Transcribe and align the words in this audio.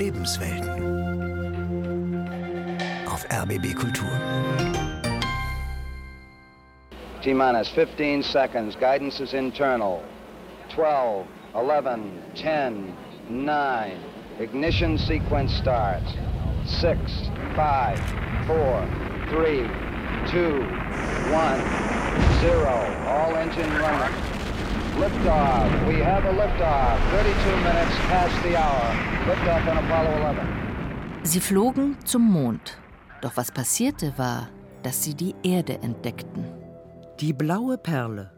Lebenswelten. 0.00 0.70
Auf 3.06 3.26
RBB 3.28 3.74
Kultur. 3.74 4.08
T-minus 7.22 7.68
15 7.68 8.22
seconds. 8.22 8.76
Guidance 8.76 9.20
is 9.20 9.34
internal. 9.34 10.02
12, 10.70 11.26
11, 11.54 12.22
10, 12.34 12.96
9. 13.28 13.98
Ignition 14.38 14.96
sequence 14.96 15.52
starts. 15.52 16.14
6, 16.64 17.28
5, 17.54 18.00
4, 18.46 18.88
3, 19.28 19.68
2, 20.30 20.64
1, 21.30 21.60
0. 22.40 22.68
All 23.06 23.36
engine 23.36 23.70
running. 23.76 24.14
Liftoff. 24.96 25.86
We 25.86 26.00
have 26.00 26.24
a 26.24 26.32
liftoff. 26.32 26.98
32 27.10 27.56
minutes 27.58 27.94
past 28.08 28.42
the 28.42 28.56
hour. 28.56 29.09
Liftoff 29.30 29.68
on 29.68 29.78
Apollo 29.78 30.10
11. 30.28 30.38
Sie 31.22 31.40
flogen 31.40 31.96
zum 32.04 32.22
Mond. 32.22 32.78
Doch 33.20 33.36
was 33.36 33.52
passierte 33.52 34.12
war, 34.16 34.48
dass 34.82 35.04
sie 35.04 35.14
die 35.14 35.36
Erde 35.44 35.74
entdeckten. 35.82 36.44
Die 37.20 37.32
blaue 37.32 37.78
Perle, 37.78 38.32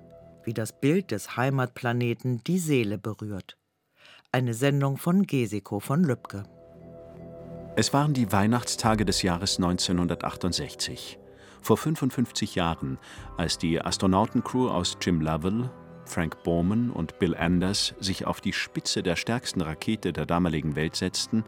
wie 0.44 0.52
das 0.52 0.78
Bild 0.78 1.10
des 1.10 1.34
Heimatplaneten 1.38 2.44
die 2.44 2.58
Seele 2.58 2.98
berührt. 2.98 3.56
Eine 4.32 4.52
Sendung 4.52 4.98
von 4.98 5.22
Gesiko 5.22 5.80
von 5.80 6.04
Lübcke. 6.04 6.42
Es 7.74 7.94
waren 7.94 8.12
die 8.12 8.30
Weihnachtstage 8.30 9.06
des 9.06 9.22
Jahres 9.22 9.56
1968. 9.56 11.18
Vor 11.62 11.78
55 11.78 12.54
Jahren, 12.54 12.98
als 13.38 13.56
die 13.56 13.80
Astronautencrew 13.80 14.68
aus 14.68 14.98
Jim 15.00 15.22
Lovell, 15.22 15.70
Frank 16.04 16.42
Borman 16.42 16.90
und 16.90 17.18
Bill 17.18 17.34
Anders 17.34 17.94
sich 18.00 18.26
auf 18.26 18.40
die 18.40 18.52
Spitze 18.52 19.02
der 19.02 19.16
stärksten 19.16 19.60
Rakete 19.60 20.12
der 20.12 20.26
damaligen 20.26 20.76
Welt 20.76 20.96
setzten 20.96 21.44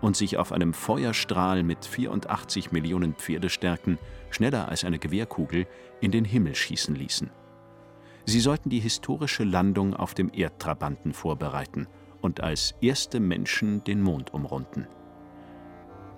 und 0.00 0.16
sich 0.16 0.36
auf 0.36 0.52
einem 0.52 0.72
Feuerstrahl 0.74 1.62
mit 1.62 1.84
84 1.84 2.72
Millionen 2.72 3.14
Pferdestärken, 3.14 3.98
schneller 4.30 4.68
als 4.68 4.84
eine 4.84 4.98
Gewehrkugel, 4.98 5.66
in 6.00 6.10
den 6.10 6.24
Himmel 6.24 6.54
schießen 6.54 6.94
ließen. 6.94 7.30
Sie 8.24 8.40
sollten 8.40 8.70
die 8.70 8.80
historische 8.80 9.44
Landung 9.44 9.94
auf 9.94 10.14
dem 10.14 10.30
Erdtrabanten 10.32 11.12
vorbereiten 11.12 11.86
und 12.20 12.40
als 12.40 12.74
erste 12.80 13.20
Menschen 13.20 13.84
den 13.84 14.02
Mond 14.02 14.34
umrunden. 14.34 14.88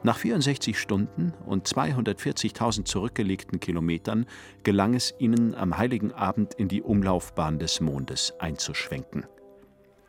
Nach 0.04 0.16
64 0.16 0.78
Stunden 0.78 1.34
und 1.44 1.66
240.000 1.66 2.84
zurückgelegten 2.84 3.58
Kilometern 3.58 4.26
gelang 4.62 4.94
es 4.94 5.12
ihnen 5.18 5.54
am 5.56 5.76
heiligen 5.76 6.12
Abend 6.12 6.54
in 6.54 6.68
die 6.68 6.82
Umlaufbahn 6.82 7.58
des 7.58 7.80
Mondes 7.80 8.32
einzuschwenken. 8.38 9.26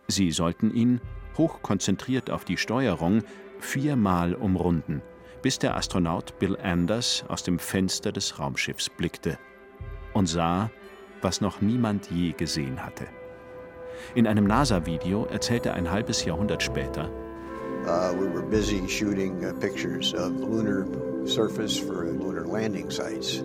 Sie 0.07 0.31
sollten 0.31 0.73
ihn, 0.73 1.01
hochkonzentriert 1.37 2.29
auf 2.29 2.45
die 2.45 2.57
Steuerung, 2.57 3.23
viermal 3.59 4.35
umrunden, 4.35 5.01
bis 5.41 5.57
der 5.57 5.75
Astronaut 5.75 6.37
Bill 6.37 6.57
Anders 6.57 7.25
aus 7.27 7.43
dem 7.43 7.57
Fenster 7.57 8.11
des 8.11 8.37
Raumschiffs 8.37 8.89
blickte 8.89 9.39
und 10.13 10.27
sah, 10.27 10.69
was 11.21 11.41
noch 11.41 11.61
niemand 11.61 12.11
je 12.11 12.33
gesehen 12.33 12.83
hatte. 12.85 13.07
In 14.15 14.27
einem 14.27 14.45
NASA-Video 14.45 15.25
erzählte 15.25 15.73
ein 15.73 15.89
halbes 15.89 16.23
Jahrhundert 16.25 16.63
später, 16.63 17.09
Uh, 17.89 18.13
we 18.13 18.27
were 18.27 18.43
busy 18.43 18.87
shooting 18.87 19.43
uh, 19.43 19.51
pictures 19.59 20.13
of 20.13 20.31
lunar 20.39 20.85
surface 21.25 21.75
for 21.75 22.05
lunar 22.05 22.45
landing 22.45 22.91
sites 22.91 23.41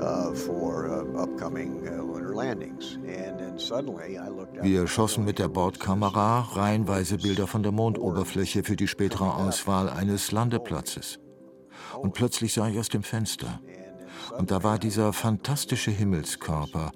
uh, 0.00 0.32
for 0.32 0.88
uh, 0.88 1.22
upcoming 1.22 1.86
uh, 1.86 2.02
lunar 2.02 2.34
landings. 2.34 2.94
And 3.06 3.38
then 3.38 3.58
suddenly 3.58 4.16
I 4.16 4.28
looked 4.28 4.62
Wir 4.62 4.86
schossen 4.86 5.26
mit 5.26 5.38
der 5.38 5.48
Bordkamera 5.48 6.40
reihenweise 6.56 7.18
Bilder 7.18 7.46
von 7.46 7.62
der 7.62 7.72
Mondoberfläche 7.72 8.64
für 8.64 8.74
die 8.74 8.88
spätere 8.88 9.34
Auswahl 9.36 9.90
eines 9.90 10.32
Landeplatzes. 10.32 11.18
Und 12.00 12.14
plötzlich 12.14 12.54
sah 12.54 12.68
ich 12.68 12.78
aus 12.78 12.88
dem 12.88 13.02
Fenster. 13.02 13.60
Und 14.38 14.50
da 14.50 14.62
war 14.62 14.78
dieser 14.78 15.12
fantastische 15.12 15.90
Himmelskörper. 15.90 16.92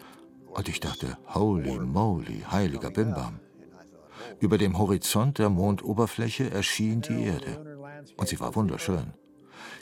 Und 0.47 0.69
ich 0.71 0.81
dachte, 0.81 1.19
holy 1.35 1.79
moly, 1.79 2.47
heiliger 2.51 2.91
Bimbam. 2.91 3.41
Über 4.41 4.59
dem 4.59 4.79
Horizont 4.79 5.39
der 5.39 5.51
Mondoberfläche 5.51 6.51
erschien 6.51 7.01
die 7.01 7.25
Erde. 7.25 7.79
Und 8.17 8.29
sie 8.29 8.41
war 8.41 8.55
wunderschön. 8.55 9.13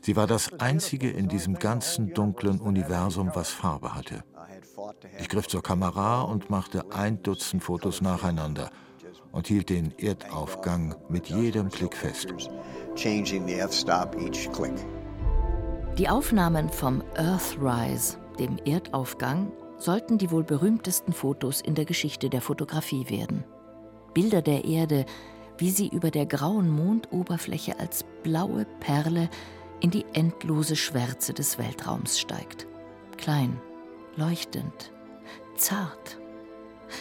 Sie 0.02 0.16
war 0.16 0.26
das 0.26 0.52
einzige 0.60 1.10
in 1.10 1.28
diesem 1.28 1.54
ganzen 1.54 2.14
dunklen 2.14 2.60
Universum, 2.60 3.30
was 3.34 3.50
Farbe 3.50 3.94
hatte. 3.94 4.24
Ich 5.18 5.28
griff 5.28 5.48
zur 5.48 5.62
Kamera 5.62 6.22
und 6.22 6.50
machte 6.50 6.84
ein 6.92 7.22
Dutzend 7.22 7.62
Fotos 7.62 8.00
nacheinander 8.00 8.70
und 9.32 9.46
hielt 9.48 9.70
den 9.70 9.96
Erdaufgang 9.98 10.94
mit 11.08 11.28
jedem 11.28 11.70
Klick 11.70 11.96
fest. 11.96 12.28
Die 15.98 16.08
Aufnahmen 16.08 16.68
vom 16.68 17.02
Earthrise, 17.14 18.18
dem 18.38 18.58
Erdaufgang, 18.64 19.52
sollten 19.78 20.18
die 20.18 20.30
wohl 20.30 20.44
berühmtesten 20.44 21.12
Fotos 21.12 21.60
in 21.60 21.74
der 21.74 21.84
Geschichte 21.84 22.30
der 22.30 22.40
Fotografie 22.40 23.08
werden. 23.08 23.44
Bilder 24.16 24.40
der 24.40 24.64
Erde, 24.64 25.04
wie 25.58 25.70
sie 25.70 25.88
über 25.88 26.10
der 26.10 26.24
grauen 26.24 26.70
Mondoberfläche 26.70 27.78
als 27.78 28.02
blaue 28.22 28.64
Perle 28.80 29.28
in 29.80 29.90
die 29.90 30.06
endlose 30.14 30.74
Schwärze 30.74 31.34
des 31.34 31.58
Weltraums 31.58 32.18
steigt. 32.18 32.66
Klein, 33.18 33.60
leuchtend, 34.16 34.90
zart. 35.58 36.16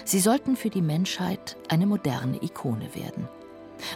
Sie 0.04 0.20
sollten 0.20 0.58
für 0.58 0.70
die 0.70 0.82
Menschheit 0.82 1.56
eine 1.70 1.86
moderne 1.86 2.44
Ikone 2.44 2.94
werden. 2.96 3.30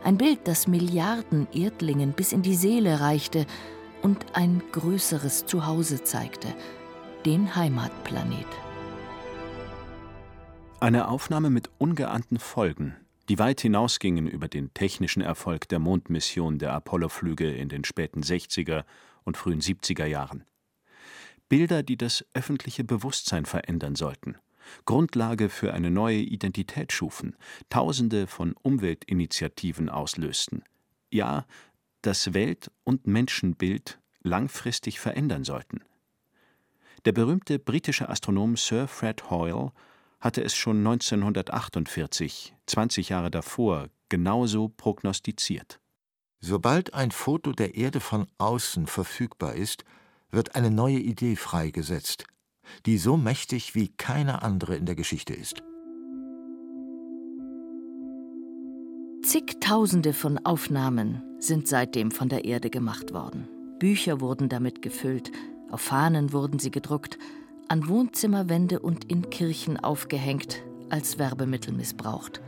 Ein 0.06 0.18
Bild, 0.18 0.40
das 0.46 0.66
Milliarden 0.66 1.46
Erdlingen 1.52 2.14
bis 2.14 2.32
in 2.32 2.42
die 2.42 2.56
Seele 2.56 3.02
reichte 3.02 3.46
und 4.02 4.28
ein 4.32 4.64
größeres 4.72 5.46
Zuhause 5.46 6.06
zeigte, 6.06 6.48
den 7.26 7.54
Heimatplanet. 7.54 8.48
Eine 10.80 11.10
Aufnahme 11.10 11.50
mit 11.50 11.70
ungeahnten 11.80 12.40
Folgen, 12.40 12.96
die 13.30 13.38
weit 13.38 13.62
hinausgingen 13.62 14.28
über 14.28 14.48
den 14.48 14.74
technischen 14.74 15.22
Erfolg 15.22 15.70
der 15.70 15.78
Mondmission 15.80 16.58
der 16.58 16.74
Apollo-Flüge 16.74 17.50
in 17.52 17.70
den 17.70 17.84
späten 17.84 18.22
60er 18.22 18.84
und 19.24 19.38
frühen 19.38 19.62
70er 19.62 20.06
Jahren. 20.06 20.44
Bilder, 21.48 21.84
die 21.84 21.96
das 21.96 22.26
öffentliche 22.34 22.84
Bewusstsein 22.84 23.46
verändern 23.46 23.96
sollten, 23.96 24.36
Grundlage 24.86 25.50
für 25.50 25.74
eine 25.74 25.92
neue 25.92 26.20
Identität 26.20 26.92
schufen, 26.92 27.36
Tausende 27.70 28.28
von 28.28 28.54
Umweltinitiativen 28.54 29.90
auslösten. 29.90 30.64
Ja, 31.12 31.46
das 32.02 32.34
Welt- 32.34 32.72
und 32.84 33.08
Menschenbild 33.08 34.00
langfristig 34.22 35.00
verändern 35.00 35.44
sollten. 35.44 35.82
Der 37.06 37.12
berühmte 37.12 37.60
britische 37.60 38.10
Astronom 38.10 38.58
Sir 38.58 38.88
Fred 38.88 39.30
Hoyle 39.30 39.72
hatte 40.20 40.44
es 40.44 40.56
schon 40.56 40.78
1948, 40.80 42.56
20 42.66 43.10
Jahre 43.10 43.32
davor, 43.32 43.90
genauso 44.10 44.70
prognostiziert. 44.70 45.80
Sobald 46.42 46.94
ein 46.94 47.12
Foto 47.12 47.52
der 47.52 47.76
Erde 47.76 48.00
von 48.00 48.28
außen 48.38 48.88
verfügbar 48.88 49.56
ist, 49.56 49.84
wird 50.32 50.56
eine 50.56 50.72
neue 50.72 51.00
Idee 51.00 51.36
freigesetzt, 51.36 52.26
die 52.86 52.98
so 52.98 53.18
mächtig 53.18 53.76
wie 53.76 53.90
keine 53.90 54.42
andere 54.42 54.76
in 54.76 54.86
der 54.86 54.96
Geschichte 54.96 55.34
ist. 55.34 55.64
Zigtausende 59.24 60.14
von 60.14 60.44
Aufnahmen 60.46 61.22
sind 61.40 61.68
seitdem 61.68 62.12
von 62.12 62.30
der 62.30 62.46
Erde 62.46 62.70
gemacht 62.70 63.14
worden. 63.14 63.48
Bücher 63.78 64.22
wurden 64.22 64.50
damit 64.50 64.82
gefüllt, 64.82 65.32
auf 65.70 65.82
Fahnen 65.82 66.32
wurden 66.34 66.58
sie 66.60 66.72
gedruckt, 66.72 67.18
an 67.70 67.88
Wohnzimmerwände 67.88 68.80
und 68.80 69.06
in 69.06 69.30
Kirchen 69.30 69.78
aufgehängt, 69.78 70.64
als 70.90 71.20
Werbemittel 71.20 71.72
missbraucht. 71.72 72.42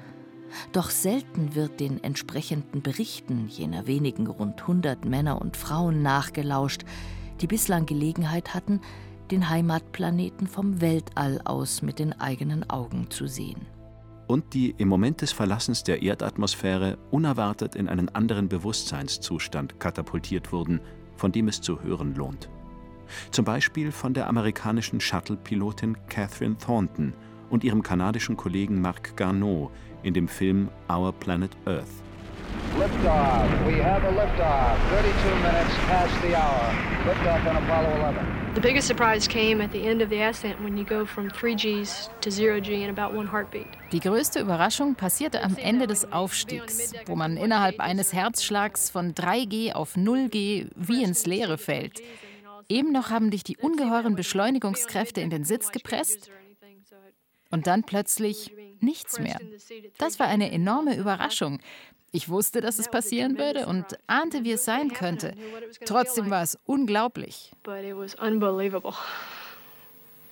Doch 0.74 0.90
selten 0.90 1.56
wird 1.56 1.80
den 1.80 2.04
entsprechenden 2.04 2.82
Berichten 2.82 3.48
jener 3.48 3.88
wenigen 3.88 4.28
rund 4.28 4.62
100 4.62 5.06
Männer 5.06 5.40
und 5.40 5.56
Frauen 5.56 6.02
nachgelauscht, 6.02 6.84
die 7.40 7.48
bislang 7.48 7.86
Gelegenheit 7.86 8.54
hatten, 8.54 8.82
den 9.30 9.50
Heimatplaneten 9.50 10.48
vom 10.48 10.82
Weltall 10.82 11.40
aus 11.46 11.82
mit 11.82 12.00
den 12.00 12.20
eigenen 12.20 12.70
Augen 12.70 13.10
zu 13.10 13.28
sehen. 13.28 13.66
Und 14.28 14.54
die 14.54 14.74
im 14.78 14.88
Moment 14.88 15.22
des 15.22 15.32
Verlassens 15.32 15.84
der 15.84 16.02
Erdatmosphäre 16.02 16.98
unerwartet 17.12 17.76
in 17.76 17.88
einen 17.88 18.10
anderen 18.10 18.50
Bewusstseinszustand 18.50 19.80
katapultiert 19.80 20.52
wurden, 20.52 20.82
von 21.16 21.32
dem 21.32 21.48
es 21.48 21.62
zu 21.62 21.82
hören 21.82 22.16
lohnt. 22.16 22.50
Zum 23.32 23.46
Beispiel 23.46 23.92
von 23.92 24.14
der 24.14 24.28
amerikanischen 24.28 25.00
Shuttle-Pilotin 25.00 25.98
Catherine 26.08 26.58
Thornton 26.58 27.14
und 27.50 27.64
ihrem 27.64 27.84
kanadischen 27.84 28.38
Kollegen 28.38 28.82
Marc 28.82 29.16
Garneau 29.18 29.72
in 30.04 30.14
dem 30.14 30.28
Film 30.28 30.70
Our 30.90 31.12
Planet 31.12 31.52
Earth. 31.66 32.02
Liftoff. 32.78 33.68
We 33.68 33.84
have 33.84 34.04
a 34.06 34.12
liftoff. 34.12 34.78
32 34.90 35.36
minutes 35.44 35.76
past 35.88 36.14
the 36.22 36.36
hour. 36.36 36.74
Liftoff 37.06 37.46
on 37.48 37.58
Apollo 37.58 37.96
11. 37.98 38.42
The 38.54 38.62
biggest 38.62 38.88
surprise 38.88 39.28
came 39.28 39.62
at 39.62 39.72
the 39.72 39.86
end 39.86 40.02
of 40.02 40.10
the 40.10 40.22
ascent 40.22 40.62
when 40.62 40.78
you 40.78 40.84
go 40.84 41.06
from 41.06 41.30
3 41.30 41.56
Gs 41.56 42.10
to 42.22 42.30
0 42.30 42.62
G 42.62 42.84
in 42.84 42.90
about 42.90 43.16
one 43.16 43.28
heartbeat. 43.32 43.68
Die 43.92 44.00
größte 44.00 44.40
Überraschung 44.40 44.96
passierte 44.96 45.44
am 45.44 45.58
Ende 45.58 45.88
des 45.88 46.12
Aufstiegs, 46.12 46.94
wo 47.06 47.16
man 47.16 47.38
innerhalb 47.38 47.80
eines 47.80 48.14
Herzschlags 48.14 48.90
von 48.90 49.14
3G 49.14 49.74
auf 49.74 49.96
0G 49.96 50.68
wie 50.76 51.04
ins 51.04 51.26
Leere 51.26 51.58
fällt. 51.58 52.02
Eben 52.72 52.94
noch 52.94 53.10
haben 53.10 53.32
dich 53.32 53.44
die 53.44 53.58
ungeheuren 53.58 54.16
Beschleunigungskräfte 54.16 55.20
in 55.20 55.30
den 55.30 55.44
Sitz 55.44 55.72
gepresst 55.74 56.32
und 57.50 57.68
dann 57.68 57.84
plötzlich 57.84 58.54
nichts 58.80 59.20
mehr. 59.20 59.38
Das 59.98 60.20
war 60.22 60.28
eine 60.28 60.54
enorme 60.54 60.96
Überraschung. 60.96 61.60
Ich 62.14 62.30
wusste, 62.30 62.62
dass 62.62 62.80
es 62.80 62.90
passieren 62.90 63.38
würde 63.38 63.66
und 63.66 63.98
ahnte, 64.08 64.46
wie 64.46 64.54
es 64.54 64.64
sein 64.64 64.94
könnte. 64.94 65.36
Trotzdem 65.84 66.30
war 66.30 66.44
es 66.44 66.58
unglaublich. 66.66 67.52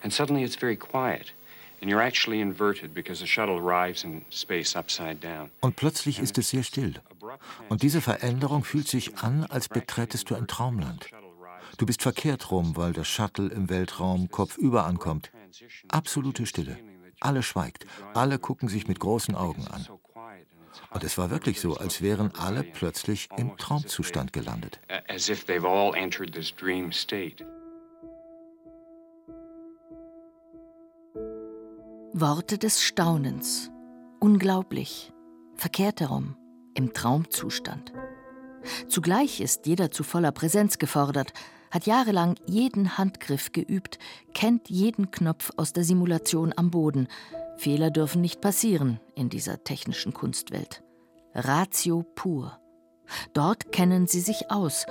And 0.02 0.14
suddenly 0.14 0.46
it's 0.46 0.56
very 0.56 0.78
quiet. 0.78 1.34
And 1.82 1.92
you're 1.92 2.02
actually 2.02 2.40
inverted 2.40 2.94
because 2.94 3.20
the 3.20 3.28
shuttle 3.28 3.58
arrives 3.58 4.06
in 4.06 4.26
space 4.32 4.78
upside 4.78 5.16
down. 5.16 5.50
Und 5.60 5.76
plötzlich 5.76 6.20
ist 6.20 6.38
es 6.38 6.52
sehr 6.52 6.64
still. 6.64 6.94
Und 7.68 7.84
diese 7.84 8.00
Veränderung 8.00 8.64
fühlt 8.64 8.88
sich 8.88 9.18
an, 9.18 9.44
als 9.44 9.68
beträtest 9.68 10.30
du 10.30 10.36
ein 10.36 10.48
Traumland. 10.48 11.10
Du 11.80 11.86
bist 11.86 12.02
verkehrt 12.02 12.52
rum, 12.52 12.76
weil 12.76 12.92
das 12.92 13.08
Shuttle 13.08 13.48
im 13.48 13.70
Weltraum 13.70 14.30
kopfüber 14.30 14.86
ankommt. 14.86 15.32
Absolute 15.88 16.46
Stille. 16.46 16.78
Alle 17.22 17.42
schweigt. 17.42 17.86
Alle 18.14 18.38
gucken 18.38 18.68
sich 18.68 18.90
mit 18.90 19.00
großen 19.00 19.34
Augen 19.34 19.66
an. 19.70 19.88
Und 20.92 21.04
es 21.06 21.18
war 21.18 21.30
wirklich 21.30 21.62
so, 21.62 21.78
als 21.78 22.02
wären 22.02 22.36
alle 22.36 22.64
plötzlich 22.64 23.30
im 23.38 23.56
Traumzustand 23.56 24.34
gelandet. 24.34 24.82
Worte 32.12 32.58
des 32.58 32.84
Staunens. 32.84 33.72
Unglaublich. 34.20 35.14
Verkehrt 35.56 36.02
herum. 36.02 36.36
Im 36.74 36.94
Traumzustand. 36.94 37.94
Zugleich 38.90 39.40
ist 39.40 39.66
jeder 39.66 39.92
zu 39.92 40.04
voller 40.04 40.34
Präsenz 40.34 40.78
gefordert, 40.78 41.32
hat 41.72 41.86
jahrelang 41.86 42.36
jeden 42.46 42.98
Handgriff 42.98 43.52
geübt, 43.52 44.00
kennt 44.34 44.70
jeden 44.70 45.12
Knopf 45.12 45.52
aus 45.58 45.74
der 45.74 45.84
Simulation 45.84 46.54
am 46.56 46.72
Boden. 46.72 47.08
Fehler 47.58 47.92
dürfen 47.92 48.22
nicht 48.22 48.42
passieren 48.42 49.00
in 49.16 49.30
dieser 49.30 49.64
technischen 49.64 50.14
Kunstwelt. 50.14 50.84
Ratio 51.34 52.04
pur. 52.16 52.60
Dort 53.34 53.72
kennen 53.72 54.08
sie 54.08 54.22
sich 54.22 54.52
aus. 54.52 54.86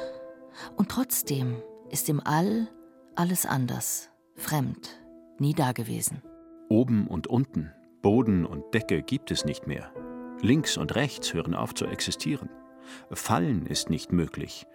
Und 0.76 0.90
trotzdem 0.90 1.56
ist 1.90 2.08
im 2.08 2.20
All 2.24 2.68
alles 3.14 3.46
anders, 3.46 4.10
fremd, 4.34 5.00
nie 5.38 5.54
dagewesen. 5.54 6.22
Oben 6.68 7.06
und 7.06 7.26
unten, 7.26 7.72
Boden 8.02 8.44
und 8.44 8.74
Decke 8.74 9.02
gibt 9.02 9.30
es 9.30 9.44
nicht 9.44 9.66
mehr. 9.66 9.92
Links 10.40 10.76
und 10.76 10.94
rechts 10.94 11.34
hören 11.34 11.54
auf 11.54 11.74
zu 11.74 11.86
existieren. 11.86 12.48
Fallen 13.10 13.66
ist 13.66 13.90
nicht 13.90 14.12
möglich. 14.12 14.66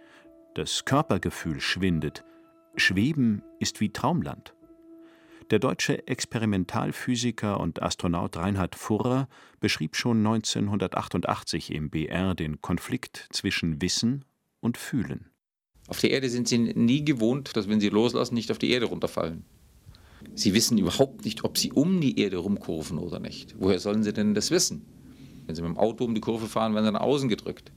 Das 0.55 0.85
Körpergefühl 0.85 1.59
schwindet. 1.59 2.23
Schweben 2.75 3.41
ist 3.59 3.79
wie 3.81 3.89
Traumland. 3.89 4.53
Der 5.49 5.57
deutsche 5.57 6.07
Experimentalphysiker 6.07 7.59
und 7.59 7.81
Astronaut 7.81 8.37
Reinhard 8.37 8.75
Furrer 8.75 9.27
beschrieb 9.59 9.95
schon 9.95 10.19
1988 10.19 11.73
im 11.73 11.89
BR 11.89 12.35
den 12.35 12.61
Konflikt 12.61 13.29
zwischen 13.31 13.81
Wissen 13.81 14.25
und 14.59 14.77
Fühlen. 14.77 15.31
Auf 15.87 15.99
der 15.99 16.11
Erde 16.11 16.29
sind 16.29 16.47
sie 16.47 16.59
nie 16.59 17.03
gewohnt, 17.03 17.57
dass 17.57 17.67
wenn 17.67 17.79
sie 17.79 17.89
loslassen, 17.89 18.35
nicht 18.35 18.51
auf 18.51 18.59
die 18.59 18.69
Erde 18.69 18.85
runterfallen. 18.85 19.45
Sie 20.35 20.53
wissen 20.53 20.77
überhaupt 20.77 21.25
nicht, 21.25 21.43
ob 21.43 21.57
sie 21.57 21.71
um 21.71 21.99
die 21.99 22.19
Erde 22.19 22.37
rumkurven 22.37 22.99
oder 22.99 23.19
nicht. 23.19 23.55
Woher 23.57 23.79
sollen 23.79 24.03
sie 24.03 24.13
denn 24.13 24.35
das 24.35 24.51
wissen? 24.51 24.85
Wenn 25.47 25.55
sie 25.55 25.63
mit 25.63 25.71
dem 25.71 25.79
Auto 25.79 26.05
um 26.05 26.13
die 26.13 26.21
Kurve 26.21 26.45
fahren, 26.45 26.75
werden 26.75 26.85
sie 26.85 26.91
nach 26.91 27.01
außen 27.01 27.27
gedrückt. 27.27 27.71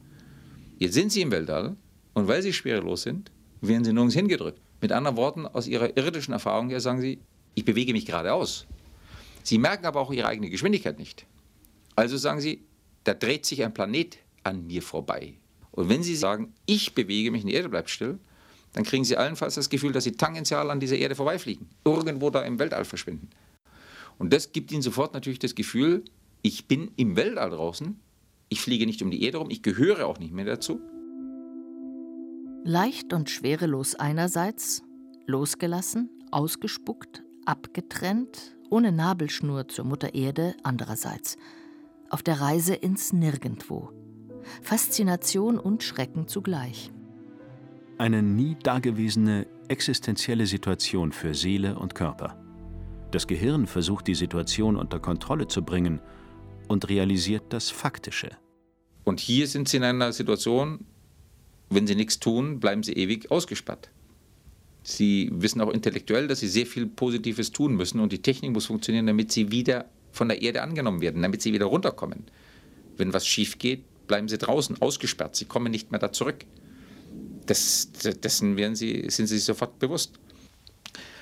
Jetzt 0.79 0.93
sind 0.93 1.11
sie 1.11 1.23
im 1.23 1.31
Weltall 1.31 1.77
und 2.17 2.29
weil 2.29 2.41
sie 2.41 2.55
schwerelos 2.55 3.03
sind, 3.03 3.31
werden 3.61 3.85
sie 3.85 3.93
nirgends 3.93 4.15
hingedrückt. 4.15 4.59
Mit 4.81 4.91
anderen 4.91 5.19
Worten, 5.19 5.47
aus 5.47 5.67
ihrer 5.67 5.99
irdischen 5.99 6.33
Erfahrung 6.33 6.71
her 6.71 6.81
sagen 6.81 7.03
sie, 7.03 7.19
ich 7.55 7.67
bewege 7.67 7.93
mich 7.93 8.07
geradeaus. 8.07 8.67
Sie 9.43 9.59
merken 9.59 9.85
aber 9.85 10.01
auch 10.01 10.11
ihre 10.11 10.27
eigene 10.27 10.49
Geschwindigkeit 10.49 10.99
nicht. 10.99 11.27
Also 11.95 12.17
sagen 12.17 12.41
sie, 12.41 12.65
da 13.05 13.13
dreht 13.13 13.45
sich 13.45 13.63
ein 13.63 13.75
Planet 13.75 14.17
an 14.45 14.67
mir 14.67 14.81
vorbei. 14.81 15.35
Und 15.73 15.91
wenn 15.91 16.03
Sie 16.03 16.17
sagen, 16.17 16.55
ich 16.65 16.95
bewege 16.95 17.31
mich 17.31 17.45
die 17.45 17.53
Erde 17.53 17.69
bleibt 17.69 17.91
still, 17.91 18.19
dann 18.73 18.85
kriegen 18.85 19.05
Sie 19.05 19.19
allenfalls 19.19 19.57
das 19.57 19.69
Gefühl, 19.69 19.93
dass 19.93 20.05
Sie 20.05 20.13
tangential 20.13 20.71
an 20.71 20.81
dieser 20.81 20.97
Erde 20.97 21.17
vorbeifliegen, 21.17 21.69
irgendwo 21.85 22.31
da 22.31 22.41
im 22.43 22.59
Weltall 22.59 22.87
verschwinden. 22.87 23.29
Und 24.17 24.33
das 24.33 24.53
gibt 24.53 24.73
Ihnen 24.73 24.81
sofort 24.81 25.13
natürlich 25.13 25.39
das 25.39 25.55
Gefühl, 25.55 26.03
ich 26.41 26.67
bin 26.67 26.93
im 26.97 27.15
Weltall 27.15 27.51
draußen, 27.51 28.01
ich 28.49 28.63
fliege 28.63 28.87
nicht 28.87 29.03
um 29.03 29.11
die 29.11 29.23
Erde 29.23 29.37
rum, 29.37 29.51
ich 29.51 29.63
gehöre 29.63 30.07
auch 30.07 30.19
nicht 30.19 30.33
mehr 30.33 30.47
dazu. 30.47 30.81
Leicht 32.69 33.13
und 33.13 33.31
schwerelos 33.31 33.95
einerseits, 33.95 34.83
losgelassen, 35.25 36.11
ausgespuckt, 36.33 37.23
abgetrennt, 37.45 38.57
ohne 38.71 38.91
Nabelschnur 38.91 39.69
zur 39.69 39.85
Mutter 39.85 40.15
Erde 40.15 40.57
andererseits. 40.65 41.37
Auf 42.11 42.25
der 42.25 42.41
Reise 42.41 42.75
ins 42.75 43.13
Nirgendwo. 43.13 43.93
Faszination 44.63 45.61
und 45.61 45.85
Schrecken 45.85 46.27
zugleich. 46.27 46.91
Eine 47.99 48.21
nie 48.21 48.57
dagewesene 48.61 49.47
existenzielle 49.69 50.47
Situation 50.47 51.13
für 51.13 51.35
Seele 51.35 51.79
und 51.79 51.95
Körper. 51.95 52.37
Das 53.13 53.29
Gehirn 53.29 53.69
versucht 53.69 54.09
die 54.09 54.17
Situation 54.17 54.75
unter 54.75 54.99
Kontrolle 54.99 55.47
zu 55.47 55.63
bringen 55.63 56.01
und 56.67 56.89
realisiert 56.89 57.45
das 57.51 57.71
Faktische. 57.71 58.31
Und 59.05 59.21
hier 59.21 59.47
sind 59.47 59.69
Sie 59.69 59.77
in 59.77 59.85
einer 59.85 60.13
Situation, 60.13 60.85
wenn 61.71 61.87
Sie 61.87 61.95
nichts 61.95 62.19
tun, 62.19 62.61
bleiben 62.61 62.83
Sie 62.83 62.93
ewig 62.93 63.31
ausgesperrt. 63.31 63.91
Sie 64.83 65.31
wissen 65.33 65.61
auch 65.61 65.71
intellektuell, 65.71 66.29
dass 66.29 66.41
Sie 66.41 66.49
sehr 66.49 66.67
viel 66.67 66.87
Positives 66.87 67.51
tun 67.51 67.75
müssen 67.75 67.99
und 68.01 68.13
die 68.13 68.23
Technik 68.23 68.53
muss 68.53 68.67
funktionieren, 68.67 69.07
damit 69.07 69.33
Sie 69.33 69.51
wieder 69.51 69.87
von 70.13 70.29
der 70.29 70.41
Erde 70.43 70.63
angenommen 70.63 71.01
werden, 71.01 71.23
damit 71.23 71.43
Sie 71.43 71.53
wieder 71.53 71.67
runterkommen. 71.67 72.25
Wenn 72.97 73.13
was 73.13 73.27
schief 73.27 73.59
geht, 73.59 73.85
bleiben 74.07 74.29
Sie 74.29 74.39
draußen, 74.39 74.81
ausgesperrt. 74.81 75.35
Sie 75.35 75.45
kommen 75.45 75.71
nicht 75.71 75.91
mehr 75.91 75.99
da 75.99 76.13
zurück. 76.13 76.45
Das, 77.47 77.91
dessen 77.93 78.57
werden 78.57 78.77
Sie, 78.77 79.07
sind 79.09 79.27
Sie 79.27 79.37
sich 79.37 79.45
sofort 79.45 79.79
bewusst. 79.79 80.13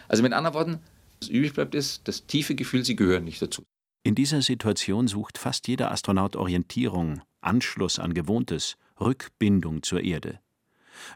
Also 0.09 0.23
mit 0.23 0.33
anderen 0.33 0.55
Worten, 0.55 0.79
was 1.21 1.31
übrig 1.31 1.55
bleibt, 1.55 1.75
ist 1.75 2.07
das 2.07 2.27
tiefe 2.27 2.55
Gefühl, 2.55 2.85
Sie 2.85 2.97
gehören 2.97 3.25
nicht 3.25 3.41
dazu. 3.41 3.65
In 4.07 4.15
dieser 4.15 4.43
Situation 4.43 5.09
sucht 5.09 5.39
fast 5.39 5.67
jeder 5.69 5.91
Astronaut 5.91 6.37
Orientierung, 6.37 7.23
Anschluss 7.41 7.99
an 7.99 8.13
Gewohntes, 8.13 8.77
Rückbindung 9.01 9.83
zur 9.83 10.03
Erde. 10.03 10.41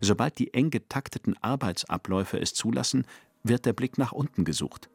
Sobald 0.00 0.38
die 0.38 0.52
eng 0.54 0.70
getakteten 0.70 1.36
Arbeitsabläufe 1.40 2.40
es 2.40 2.54
zulassen, 2.54 3.06
wird 3.42 3.66
der 3.66 3.72
Blick 3.72 3.98
nach 3.98 4.12
unten 4.12 4.44
gesucht. 4.44 4.90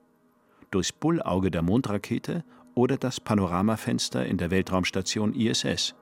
Durchs 0.72 0.92
Bullauge 0.92 1.52
der 1.52 1.62
Mondrakete 1.62 2.44
oder 2.76 2.98
das 2.98 3.20
Panoramafenster 3.20 4.26
in 4.26 4.38
der 4.38 4.52
Weltraumstation 4.52 5.34
ISS. 5.34 5.96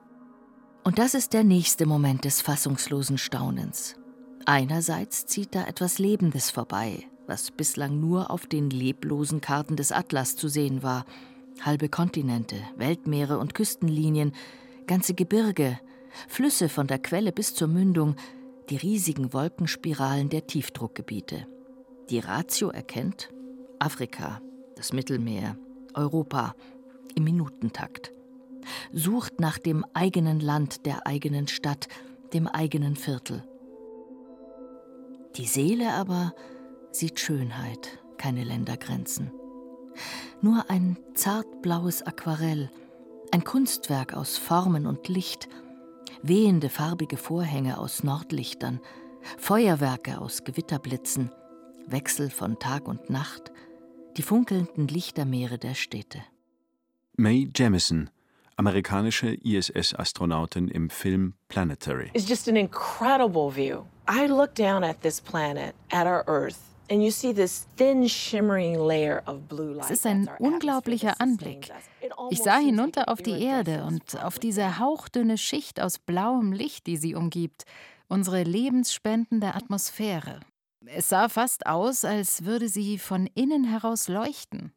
Und 0.84 0.98
das 0.98 1.14
ist 1.14 1.32
der 1.32 1.44
nächste 1.44 1.86
Moment 1.86 2.24
des 2.24 2.40
fassungslosen 2.40 3.18
Staunens. 3.18 3.96
Einerseits 4.46 5.26
zieht 5.26 5.54
da 5.54 5.64
etwas 5.64 5.98
Lebendes 5.98 6.50
vorbei, 6.50 7.04
was 7.26 7.52
bislang 7.52 8.00
nur 8.00 8.30
auf 8.30 8.46
den 8.46 8.70
leblosen 8.70 9.40
Karten 9.40 9.76
des 9.76 9.92
Atlas 9.92 10.34
zu 10.34 10.48
sehen 10.48 10.82
war. 10.82 11.04
Halbe 11.60 11.88
Kontinente, 11.88 12.56
Weltmeere 12.76 13.38
und 13.38 13.54
Küstenlinien, 13.54 14.32
ganze 14.86 15.14
Gebirge, 15.14 15.78
Flüsse 16.28 16.68
von 16.68 16.86
der 16.86 16.98
Quelle 16.98 17.32
bis 17.32 17.54
zur 17.54 17.68
Mündung, 17.68 18.16
die 18.70 18.76
riesigen 18.76 19.32
Wolkenspiralen 19.32 20.28
der 20.28 20.46
Tiefdruckgebiete. 20.46 21.46
Die 22.10 22.18
Ratio 22.18 22.70
erkennt 22.70 23.30
Afrika, 23.78 24.40
das 24.76 24.92
Mittelmeer, 24.92 25.56
Europa 25.94 26.54
im 27.14 27.24
Minutentakt. 27.24 28.12
Sucht 28.92 29.40
nach 29.40 29.58
dem 29.58 29.84
eigenen 29.92 30.40
Land, 30.40 30.86
der 30.86 31.06
eigenen 31.06 31.48
Stadt, 31.48 31.88
dem 32.32 32.46
eigenen 32.46 32.96
Viertel. 32.96 33.44
Die 35.36 35.46
Seele 35.46 35.92
aber 35.94 36.34
sieht 36.92 37.18
Schönheit, 37.18 37.98
keine 38.18 38.44
Ländergrenzen. 38.44 39.32
Nur 40.40 40.70
ein 40.70 40.96
zartblaues 41.14 42.02
Aquarell, 42.02 42.70
ein 43.32 43.44
Kunstwerk 43.44 44.14
aus 44.14 44.36
Formen 44.36 44.86
und 44.86 45.08
Licht, 45.08 45.48
wehende 46.22 46.68
farbige 46.68 47.16
Vorhänge 47.16 47.78
aus 47.78 48.04
Nordlichtern, 48.04 48.80
Feuerwerke 49.38 50.20
aus 50.20 50.44
Gewitterblitzen, 50.44 51.30
Wechsel 51.86 52.30
von 52.30 52.58
Tag 52.58 52.88
und 52.88 53.10
Nacht, 53.10 53.52
die 54.16 54.22
funkelnden 54.22 54.88
Lichtermeere 54.88 55.58
der 55.58 55.74
Städte. 55.74 56.22
Mae 57.16 57.48
Jemison, 57.54 58.10
amerikanische 58.56 59.34
ISS-Astronautin 59.34 60.68
im 60.68 60.90
Film 60.90 61.34
Planetary. 61.48 62.10
It's 62.14 62.28
just 62.28 62.48
an 62.48 62.56
incredible 62.56 63.50
view. 63.50 63.84
I 64.08 64.26
look 64.26 64.54
down 64.54 64.84
at 64.84 65.00
this 65.02 65.20
planet, 65.20 65.74
at 65.90 66.06
our 66.06 66.24
Earth, 66.26 66.71
and 66.90 67.02
you 67.02 67.10
see 67.10 67.32
this 67.32 67.66
thin 67.76 68.08
shimmering 68.08 68.78
layer 68.78 69.22
of 69.26 69.48
blue 69.48 69.74
light. 69.74 69.84
Es 69.84 69.98
ist 69.98 70.06
ein 70.06 70.28
unglaublicher 70.38 71.20
Anblick. 71.20 71.70
Ich 72.30 72.42
sah 72.42 72.58
hinunter 72.58 73.08
auf 73.08 73.22
die 73.22 73.42
Erde 73.42 73.84
und 73.84 74.22
auf 74.22 74.38
diese 74.38 74.78
hauchdünne 74.78 75.38
Schicht 75.38 75.80
aus 75.80 75.98
blauem 75.98 76.52
Licht, 76.52 76.86
die 76.86 76.96
sie 76.96 77.14
umgibt, 77.14 77.64
unsere 78.08 78.42
lebensspendende 78.42 79.54
Atmosphäre. 79.54 80.40
Es 80.86 81.08
sah 81.08 81.28
fast 81.28 81.66
aus, 81.66 82.04
als 82.04 82.44
würde 82.44 82.68
sie 82.68 82.98
von 82.98 83.28
innen 83.34 83.64
heraus 83.64 84.08
leuchten. 84.08 84.72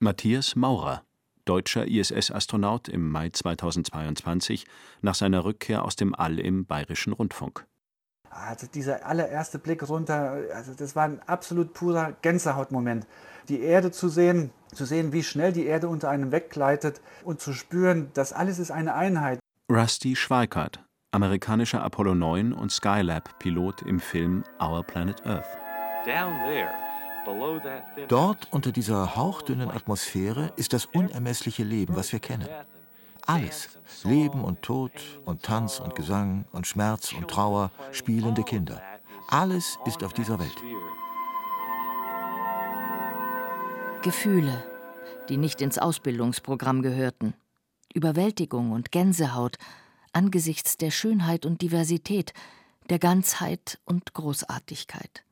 Matthias 0.00 0.56
Maurer, 0.56 1.04
deutscher 1.44 1.86
ISS-Astronaut 1.86 2.88
im 2.88 3.08
Mai 3.10 3.30
2022 3.30 4.66
nach 5.00 5.14
seiner 5.14 5.44
Rückkehr 5.44 5.84
aus 5.84 5.96
dem 5.96 6.14
All 6.14 6.38
im 6.38 6.66
Bayerischen 6.66 7.12
Rundfunk. 7.12 7.66
Also 8.34 8.66
dieser 8.66 9.06
allererste 9.06 9.58
Blick 9.58 9.86
runter, 9.88 10.38
also 10.54 10.72
das 10.74 10.96
war 10.96 11.04
ein 11.04 11.20
absolut 11.26 11.74
purer 11.74 12.12
Gänsehautmoment. 12.22 13.06
Die 13.48 13.60
Erde 13.60 13.90
zu 13.90 14.08
sehen, 14.08 14.50
zu 14.74 14.86
sehen, 14.86 15.12
wie 15.12 15.22
schnell 15.22 15.52
die 15.52 15.66
Erde 15.66 15.88
unter 15.88 16.08
einem 16.08 16.32
weggleitet 16.32 17.00
und 17.24 17.40
zu 17.40 17.52
spüren, 17.52 18.10
das 18.14 18.32
alles 18.32 18.58
ist 18.58 18.70
eine 18.70 18.94
Einheit. 18.94 19.38
Rusty 19.70 20.16
Schweikart, 20.16 20.82
amerikanischer 21.12 21.82
Apollo 21.82 22.14
9 22.14 22.52
und 22.52 22.72
Skylab-Pilot 22.72 23.82
im 23.82 24.00
Film 24.00 24.44
Our 24.60 24.82
Planet 24.82 25.26
Earth. 25.26 25.58
Dort 28.08 28.48
unter 28.50 28.72
dieser 28.72 29.14
hauchdünnen 29.14 29.70
Atmosphäre 29.70 30.52
ist 30.56 30.72
das 30.72 30.86
unermessliche 30.86 31.62
Leben, 31.62 31.94
was 31.96 32.12
wir 32.12 32.18
kennen. 32.18 32.48
Alles, 33.26 33.78
Leben 34.02 34.42
und 34.44 34.62
Tod 34.62 34.92
und 35.24 35.42
Tanz 35.42 35.78
und 35.78 35.94
Gesang 35.94 36.44
und 36.52 36.66
Schmerz 36.66 37.12
und 37.12 37.28
Trauer, 37.28 37.70
spielende 37.92 38.42
Kinder. 38.42 38.82
Alles 39.28 39.78
ist 39.86 40.02
auf 40.02 40.12
dieser 40.12 40.38
Welt. 40.38 40.56
Gefühle, 44.02 44.64
die 45.28 45.36
nicht 45.36 45.60
ins 45.60 45.78
Ausbildungsprogramm 45.78 46.82
gehörten. 46.82 47.34
Überwältigung 47.94 48.72
und 48.72 48.90
Gänsehaut 48.90 49.56
angesichts 50.12 50.76
der 50.76 50.90
Schönheit 50.90 51.46
und 51.46 51.62
Diversität, 51.62 52.32
der 52.90 52.98
Ganzheit 52.98 53.78
und 53.84 54.12
Großartigkeit. 54.12 55.24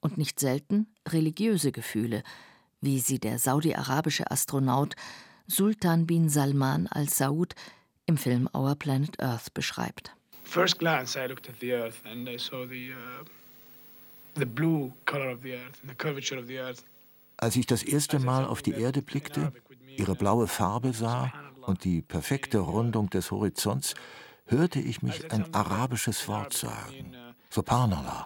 Und 0.00 0.18
nicht 0.18 0.38
selten 0.38 0.86
religiöse 1.08 1.72
Gefühle, 1.72 2.22
wie 2.80 3.00
sie 3.00 3.18
der 3.18 3.38
saudi-arabische 3.38 4.30
Astronaut 4.30 4.94
Sultan 5.46 6.06
bin 6.06 6.28
Salman 6.28 6.86
al 6.88 7.08
Saud 7.08 7.54
im 8.06 8.16
Film 8.16 8.48
Our 8.54 8.74
Planet 8.74 9.18
Earth 9.20 9.52
beschreibt. 9.54 10.14
First 10.44 10.78
glance 10.78 11.18
I 11.18 11.26
looked 11.26 11.48
at 11.48 11.60
the 11.60 11.72
earth 11.72 12.02
and 12.04 12.28
I 12.28 12.38
saw 12.38 12.66
the 12.66 12.90
uh, 12.90 13.24
the 14.34 14.46
blue 14.46 14.92
color 15.04 15.30
of 15.30 15.42
the 15.42 15.54
earth 15.54 15.80
and 15.82 15.90
the 15.90 15.96
curvature 15.96 16.38
of 16.38 16.46
the 16.46 16.58
earth. 16.58 16.84
Als 17.38 17.56
ich 17.56 17.66
das 17.66 17.82
erste 17.82 18.18
Mal 18.18 18.44
auf 18.44 18.62
die 18.62 18.72
Erde 18.72 19.02
blickte, 19.02 19.52
ihre 19.96 20.14
blaue 20.14 20.46
Farbe 20.46 20.92
sah 20.92 21.32
und 21.62 21.84
die 21.84 22.02
perfekte 22.02 22.58
Rundung 22.58 23.10
des 23.10 23.30
Horizonts, 23.30 23.94
hörte 24.46 24.78
ich 24.78 25.02
mich 25.02 25.32
ein 25.32 25.52
arabisches 25.54 26.28
Wort 26.28 26.52
sagen, 26.52 27.16
Subhanallah, 27.50 28.24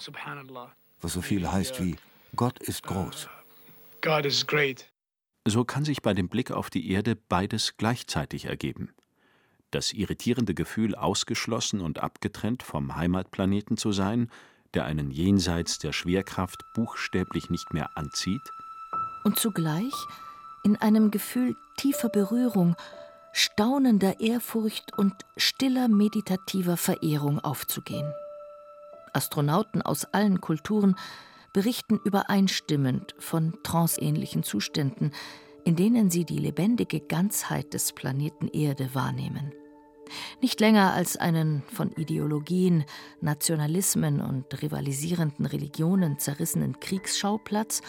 was 1.01 1.13
so 1.13 1.23
viel 1.23 1.51
heißt 1.51 1.81
wie 1.81 1.97
Gott 2.35 2.59
ist 2.59 2.83
groß. 2.83 3.29
God 4.03 4.25
is 4.27 4.47
great. 4.47 4.85
So 5.49 5.65
kann 5.65 5.85
sich 5.85 6.03
bei 6.03 6.13
dem 6.13 6.29
Blick 6.29 6.51
auf 6.51 6.71
die 6.71 6.91
Erde 6.91 7.15
beides 7.15 7.77
gleichzeitig 7.77 8.47
ergeben. 8.47 8.91
Das 9.71 9.93
irritierende 9.93 10.55
Gefühl, 10.55 10.97
ausgeschlossen 10.97 11.81
und 11.81 12.01
abgetrennt 12.01 12.65
vom 12.65 12.97
Heimatplaneten 12.97 13.77
zu 13.77 13.93
sein, 13.93 14.29
der 14.75 14.87
einen 14.87 15.13
jenseits 15.13 15.79
der 15.79 15.93
Schwerkraft 15.93 16.65
buchstäblich 16.75 17.49
nicht 17.49 17.73
mehr 17.73 17.97
anzieht. 17.97 18.41
Und 19.23 19.39
zugleich 19.39 19.95
in 20.65 20.77
einem 20.79 21.13
Gefühl 21.13 21.55
tiefer 21.77 22.09
Berührung, 22.09 22.75
staunender 23.33 24.19
Ehrfurcht 24.19 24.99
und 24.99 25.15
stiller 25.37 25.87
meditativer 25.87 26.77
Verehrung 26.77 27.39
aufzugehen. 27.39 28.13
Astronauten 29.13 29.81
aus 29.81 30.07
allen 30.07 30.41
Kulturen 30.41 30.97
berichten 31.57 31.99
übereinstimmend 32.05 33.15
von 33.19 33.55
tranceähnlichen 33.63 34.43
Zuständen, 34.43 35.13
in 35.65 35.75
denen 35.75 36.11
sie 36.11 36.27
die 36.27 36.37
lebendige 36.37 37.01
Ganzheit 37.01 37.73
des 37.73 37.95
Planeten 37.95 38.49
Erde 38.49 38.95
wahrnehmen. 38.95 39.55
Nicht 40.43 40.61
länger 40.61 40.93
als 40.93 41.17
einen 41.17 41.63
von 41.73 41.93
Ideologien, 41.93 42.85
Nationalismen 43.23 44.21
und 44.21 44.61
rivalisierenden 44.61 45.47
Religionen 45.47 46.19
zerrissenen 46.19 46.79
Kriegsschauplatz, 46.79 47.81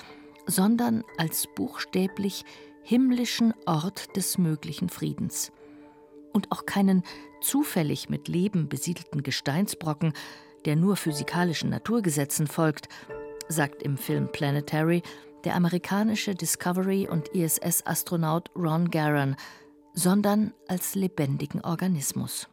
sondern 0.46 1.04
als 1.18 1.46
buchstäblich 1.54 2.46
himmlischen 2.84 3.54
Ort 3.66 4.16
des 4.16 4.38
möglichen 4.38 4.88
Friedens. 4.88 5.52
Und 6.32 6.54
auch 6.54 6.66
keinen 6.66 7.04
zufällig 7.42 8.08
mit 8.08 8.30
Leben 8.30 8.70
besiedelten 8.70 9.24
Gesteinsbrocken, 9.24 10.14
der 10.64 10.78
nur 10.78 10.96
physikalischen 10.96 11.70
Naturgesetzen 11.70 12.48
folgt, 12.48 12.88
sagt 13.50 13.84
im 13.84 13.98
Film 13.98 14.28
Planetary 14.32 15.02
der 15.44 15.56
amerikanische 15.56 16.36
Discovery- 16.36 17.08
und 17.08 17.30
ISS-Astronaut 17.30 18.50
Ron 18.56 18.90
Garan, 18.90 19.36
sondern 19.94 20.54
als 20.68 20.96
lebendigen 20.96 21.64
Organismus. 21.64 22.48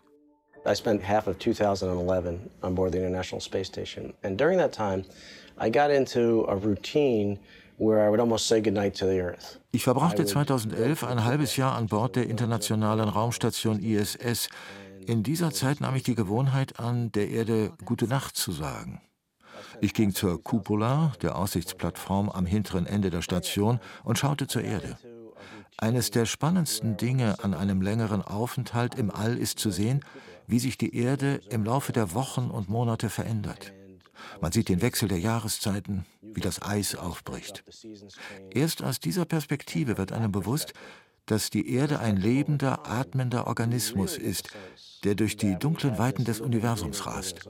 I 0.67 0.75
spent 0.75 1.07
half 1.07 1.27
of 1.27 1.39
2011 1.39 2.39
on 2.63 2.75
board 2.75 2.93
the 2.93 2.99
International 2.99 3.41
Space 3.41 3.67
Station, 3.69 4.15
and 4.23 4.41
during 4.41 4.59
that 4.59 4.73
time, 4.73 5.05
I 5.61 5.71
got 5.71 5.91
into 5.91 6.47
a 6.49 6.55
routine 6.55 7.39
where 7.77 8.07
I 8.07 8.09
would 8.09 8.21
almost 8.21 8.49
say 8.49 8.63
goodnight 8.63 8.97
to 8.99 9.07
the 9.07 9.21
Earth. 9.21 9.61
Ich 9.73 9.85
verbrachte 9.85 10.25
2011 10.25 11.05
ein 11.05 11.25
halbes 11.25 11.57
Jahr 11.57 11.77
an 11.77 11.87
Bord 11.87 12.17
der 12.17 12.29
internationalen 12.29 13.09
Raumstation 13.09 13.83
ISS. 13.83 14.49
In 15.07 15.23
dieser 15.23 15.51
Zeit 15.51 15.81
nahm 15.81 15.97
ich 15.97 16.03
die 16.03 16.15
Gewohnheit 16.15 16.79
an, 16.79 17.13
der 17.13 17.29
Erde 17.29 17.73
Gute 17.85 18.07
Nacht 18.07 18.37
zu 18.37 18.53
sagen. 18.53 19.03
Ich 19.81 19.95
ging 19.95 20.15
zur 20.15 20.43
Cupola, 20.43 21.13
der 21.23 21.37
Aussichtsplattform 21.37 22.29
am 22.29 22.47
hinteren 22.47 22.87
Ende 22.87 23.11
der 23.11 23.23
Station, 23.23 23.81
und 24.03 24.19
schaute 24.19 24.47
zur 24.47 24.63
Erde. 24.63 24.99
Eines 25.77 26.11
der 26.11 26.27
spannendsten 26.27 26.97
Dinge 26.97 27.43
an 27.43 27.53
einem 27.55 27.83
längeren 27.83 28.23
Aufenthalt 28.23 28.95
im 28.95 29.11
All 29.11 29.37
ist 29.37 29.59
zu 29.59 29.71
sehen, 29.71 30.05
wie 30.47 30.59
sich 30.59 30.79
die 30.79 30.97
Erde 30.97 31.41
im 31.51 31.65
Laufe 31.65 31.93
der 31.93 32.15
Wochen 32.15 32.51
und 32.51 32.69
Monate 32.69 33.11
verändert. 33.11 33.73
Man 34.41 34.53
sieht 34.53 34.69
den 34.69 34.83
Wechsel 34.83 35.09
der 35.09 35.19
Jahreszeiten, 35.19 36.07
wie 36.23 36.41
das 36.41 36.63
Eis 36.63 36.95
aufbricht. 36.95 37.65
Erst 38.51 38.83
aus 38.83 39.01
dieser 39.01 39.25
Perspektive 39.25 39.99
wird 39.99 40.13
einem 40.13 40.33
bewusst, 40.33 40.73
dass 41.27 41.51
die 41.51 41.71
Erde 41.75 42.01
ein 42.01 42.17
lebender, 42.17 42.87
atmender 42.87 43.47
Organismus 43.47 44.17
ist, 44.17 44.51
der 45.05 45.15
durch 45.15 45.37
die 45.37 45.59
dunklen 45.59 45.99
Weiten 45.99 46.25
des 46.25 46.41
Universums 46.41 47.07
rast 47.07 47.49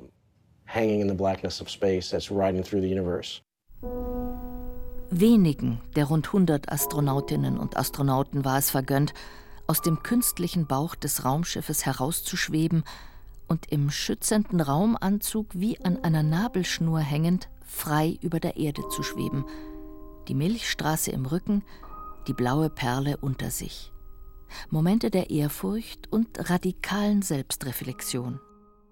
hanging 0.75 1.01
in 1.01 1.09
the 1.09 1.15
blackness 1.15 1.61
of 1.61 1.71
space 1.71 2.11
that's 2.11 2.31
riding 2.31 2.63
through 2.63 2.83
the 2.83 2.91
universe. 2.91 3.41
Wenigen 5.11 5.81
der 5.95 6.07
rund 6.07 6.27
100 6.27 6.73
Astronautinnen 6.73 7.59
und 7.59 7.77
Astronauten 7.77 8.45
war 8.45 8.59
es 8.59 8.71
vergönnt, 8.71 9.15
aus 9.67 9.81
dem 9.81 10.03
künstlichen 10.03 10.67
Bauch 10.67 10.95
des 10.95 11.25
Raumschiffes 11.25 11.87
herauszuschweben 11.87 12.85
und 13.47 13.71
im 13.71 13.91
schützenden 13.91 14.61
Raumanzug 14.61 15.47
wie 15.53 15.81
an 15.85 16.03
einer 16.03 16.23
Nabelschnur 16.23 17.01
hängend 17.01 17.49
frei 17.65 18.19
über 18.23 18.41
der 18.41 18.57
Erde 18.57 18.83
zu 18.89 19.03
schweben, 19.03 19.45
die 20.29 20.35
Milchstraße 20.35 21.11
im 21.11 21.27
Rücken, 21.27 21.63
die 22.27 22.33
blaue 22.33 22.71
Perle 22.71 23.17
unter 23.19 23.51
sich. 23.51 23.93
Momente 24.71 25.11
der 25.11 25.31
Ehrfurcht 25.31 26.11
und 26.11 26.51
radikalen 26.51 27.23
Selbstreflexion. 27.23 28.41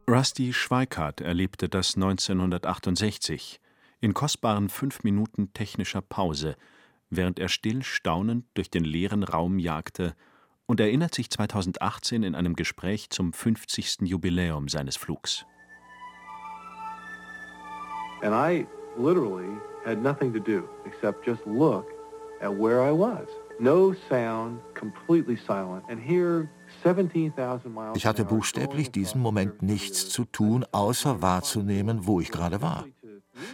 Rusty 0.08 0.52
Schweikart 0.52 1.20
erlebte 1.20 1.68
das 1.68 1.94
1968 1.94 3.60
in 4.00 4.14
kostbaren 4.14 4.68
fünf 4.68 5.04
Minuten 5.04 5.52
technischer 5.52 6.02
Pause, 6.02 6.56
während 7.08 7.38
er 7.38 7.48
still 7.48 7.84
staunend 7.84 8.44
durch 8.54 8.68
den 8.68 8.82
leeren 8.82 9.22
Raum 9.22 9.60
jagte 9.60 10.16
und 10.66 10.80
erinnert 10.80 11.14
sich 11.14 11.30
2018 11.30 12.24
in 12.24 12.34
einem 12.34 12.56
Gespräch 12.56 13.10
zum 13.10 13.32
50. 13.32 14.00
Jubiläum 14.02 14.68
seines 14.68 14.96
Flugs. 14.96 15.46
And 18.22 18.34
I 18.34 18.66
literally 18.98 19.56
had 19.84 20.02
nothing 20.02 20.32
to 20.32 20.40
do 20.40 20.68
except 20.84 21.24
just 21.24 21.46
look 21.46 21.86
at 22.40 22.50
where 22.50 22.80
I 22.82 22.90
was. 22.90 23.28
No 23.60 23.94
sound, 24.08 24.60
completely 24.74 25.36
silent. 25.36 25.84
And 25.88 26.00
here 26.00 26.48
ich 27.94 28.06
hatte 28.06 28.24
buchstäblich 28.24 28.90
diesen 28.90 29.20
Moment 29.20 29.62
nichts 29.62 30.08
zu 30.08 30.24
tun, 30.24 30.64
außer 30.72 31.22
wahrzunehmen, 31.22 32.06
wo 32.06 32.20
ich 32.20 32.30
gerade 32.30 32.60
war. 32.62 32.86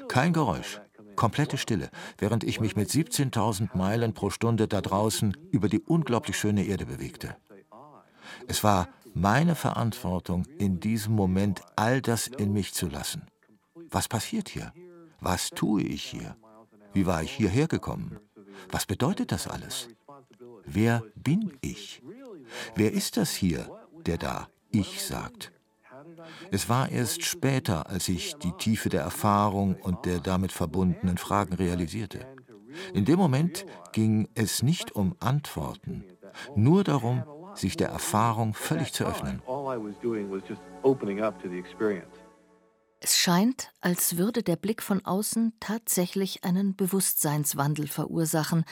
Kein 0.08 0.32
Geräusch, 0.32 0.80
komplette 1.16 1.58
Stille, 1.58 1.90
während 2.18 2.44
ich 2.44 2.60
mich 2.60 2.76
mit 2.76 2.90
17.000 2.90 3.76
Meilen 3.76 4.14
pro 4.14 4.30
Stunde 4.30 4.68
da 4.68 4.80
draußen 4.80 5.37
über 5.50 5.68
die 5.68 5.80
unglaublich 5.80 6.38
schöne 6.38 6.64
Erde 6.64 6.87
bewegte. 6.87 7.37
Es 8.46 8.64
war 8.64 8.88
meine 9.14 9.54
Verantwortung, 9.54 10.44
in 10.58 10.80
diesem 10.80 11.14
Moment 11.14 11.62
all 11.76 12.00
das 12.00 12.26
in 12.28 12.52
mich 12.52 12.72
zu 12.72 12.88
lassen. 12.88 13.26
Was 13.90 14.08
passiert 14.08 14.48
hier? 14.48 14.72
Was 15.20 15.50
tue 15.50 15.82
ich 15.82 16.04
hier? 16.04 16.37
Wie 16.92 17.06
war 17.06 17.22
ich 17.22 17.32
hierher 17.32 17.66
gekommen? 17.66 18.18
Was 18.70 18.87
bedeutet 18.87 19.32
das 19.32 19.48
alles? 19.48 19.88
Wer 20.64 21.02
bin 21.14 21.56
ich? 21.60 22.02
Wer 22.75 22.93
ist 22.93 23.17
das 23.17 23.33
hier, 23.33 23.71
der 24.07 24.19
da 24.19 24.49
ich 24.71 25.05
sagt? 25.05 25.52
Es 26.50 26.69
war 26.69 26.90
erst 26.90 27.25
später, 27.25 27.88
als 27.88 28.09
ich 28.09 28.35
die 28.37 28.52
Tiefe 28.52 28.88
der 28.88 29.02
Erfahrung 29.02 29.76
und 29.76 30.05
der 30.05 30.21
damit 30.21 30.52
verbundenen 30.52 31.19
Fragen 31.19 31.55
realisierte. 31.55 32.26
In 32.95 33.05
dem 33.05 33.19
Moment 33.19 33.67
ging 33.93 34.28
es 34.35 34.62
nicht 34.62 34.93
um 34.93 35.17
Antworten, 35.21 36.05
nur 36.55 36.85
darum, 36.85 37.25
sich 37.55 37.76
der 37.76 37.88
Erfahrung 37.88 38.55
völlig 38.55 38.93
zu 38.93 39.05
öffnen. 39.05 39.43
Es 43.00 43.17
scheint, 43.17 43.73
als 43.81 44.17
würde 44.17 44.43
der 44.43 44.57
Blick 44.57 44.83
von 44.83 45.05
außen 45.05 45.52
tatsächlich 45.61 46.45
einen 46.45 46.75
Bewusstseinswandel 46.75 47.87
verursachen, 47.87 48.64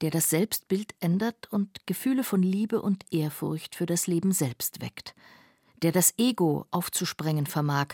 der 0.00 0.10
das 0.10 0.30
Selbstbild 0.30 0.94
ändert 1.00 1.50
und 1.50 1.86
Gefühle 1.86 2.24
von 2.24 2.42
Liebe 2.42 2.80
und 2.82 3.04
Ehrfurcht 3.12 3.74
für 3.74 3.86
das 3.86 4.06
Leben 4.06 4.32
selbst 4.32 4.80
weckt, 4.80 5.14
der 5.82 5.92
das 5.92 6.14
Ego 6.18 6.66
aufzusprengen 6.70 7.46
vermag 7.46 7.88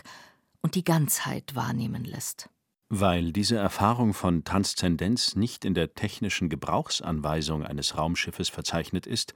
und 0.61 0.75
die 0.75 0.83
Ganzheit 0.83 1.55
wahrnehmen 1.55 2.03
lässt. 2.03 2.49
Weil 2.89 3.31
diese 3.31 3.57
Erfahrung 3.57 4.13
von 4.13 4.43
Transzendenz 4.43 5.35
nicht 5.35 5.65
in 5.65 5.73
der 5.73 5.95
technischen 5.95 6.49
Gebrauchsanweisung 6.49 7.63
eines 7.63 7.97
Raumschiffes 7.97 8.49
verzeichnet 8.49 9.07
ist, 9.07 9.33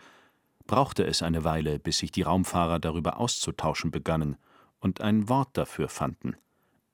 brauchte 0.67 1.03
es 1.03 1.23
eine 1.23 1.43
Weile, 1.43 1.79
bis 1.79 1.97
sich 1.97 2.11
die 2.11 2.21
Raumfahrer 2.21 2.79
darüber 2.79 3.17
auszutauschen 3.17 3.89
begannen 3.89 4.37
und 4.79 5.01
ein 5.01 5.27
Wort 5.27 5.49
dafür 5.53 5.89
fanden, 5.89 6.35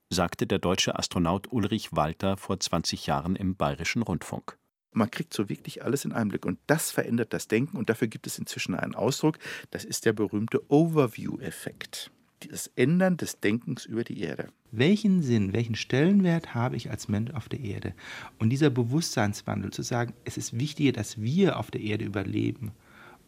sagte 0.09 0.47
der 0.47 0.59
deutsche 0.59 0.97
Astronaut 0.97 1.51
Ulrich 1.51 1.93
Walter 1.93 2.37
vor 2.37 2.57
20 2.57 3.05
Jahren 3.05 3.35
im 3.35 3.57
Bayerischen 3.57 4.01
Rundfunk. 4.01 4.57
Man 4.95 5.11
kriegt 5.11 5.33
so 5.33 5.49
wirklich 5.49 5.83
alles 5.83 6.05
in 6.05 6.13
einem 6.13 6.29
Blick 6.29 6.45
und 6.45 6.57
das 6.67 6.89
verändert 6.89 7.33
das 7.33 7.47
Denken 7.47 7.77
und 7.77 7.89
dafür 7.89 8.07
gibt 8.07 8.27
es 8.27 8.39
inzwischen 8.39 8.75
einen 8.75 8.95
Ausdruck, 8.95 9.37
das 9.71 9.83
ist 9.83 10.05
der 10.05 10.13
berühmte 10.13 10.61
Overview-Effekt. 10.71 12.11
Das 12.49 12.71
Ändern 12.75 13.17
des 13.17 13.39
Denkens 13.39 13.85
über 13.85 14.03
die 14.03 14.21
Erde. 14.21 14.49
Welchen 14.71 15.21
Sinn, 15.21 15.53
welchen 15.53 15.75
Stellenwert 15.75 16.53
habe 16.53 16.75
ich 16.75 16.91
als 16.91 17.07
Mensch 17.07 17.31
auf 17.31 17.49
der 17.49 17.59
Erde? 17.59 17.93
Und 18.39 18.49
dieser 18.51 18.69
Bewusstseinswandel 18.69 19.71
zu 19.71 19.81
sagen, 19.81 20.13
es 20.25 20.37
ist 20.37 20.57
wichtiger, 20.57 20.91
dass 20.91 21.19
wir 21.19 21.59
auf 21.59 21.71
der 21.71 21.81
Erde 21.81 22.05
überleben 22.05 22.71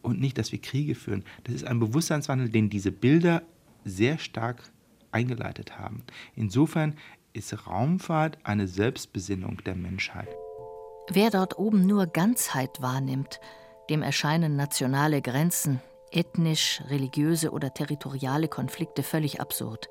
und 0.00 0.20
nicht, 0.20 0.38
dass 0.38 0.52
wir 0.52 0.60
Kriege 0.60 0.94
führen. 0.94 1.24
Das 1.44 1.54
ist 1.54 1.64
ein 1.64 1.80
Bewusstseinswandel, 1.80 2.48
den 2.48 2.70
diese 2.70 2.92
Bilder 2.92 3.42
sehr 3.84 4.18
stark 4.18 4.62
eingeleitet 5.10 5.78
haben. 5.78 6.02
Insofern 6.34 6.94
ist 7.32 7.66
Raumfahrt 7.66 8.38
eine 8.44 8.68
Selbstbesinnung 8.68 9.58
der 9.64 9.74
Menschheit. 9.74 10.28
Wer 11.10 11.30
dort 11.30 11.58
oben 11.58 11.86
nur 11.86 12.06
Ganzheit 12.06 12.82
wahrnimmt, 12.82 13.40
dem 13.88 14.02
erscheinen 14.02 14.56
nationale 14.56 15.22
Grenzen, 15.22 15.80
ethnisch, 16.10 16.82
religiöse 16.88 17.50
oder 17.50 17.72
territoriale 17.72 18.48
Konflikte 18.48 19.02
völlig 19.02 19.40
absurd. 19.40 19.88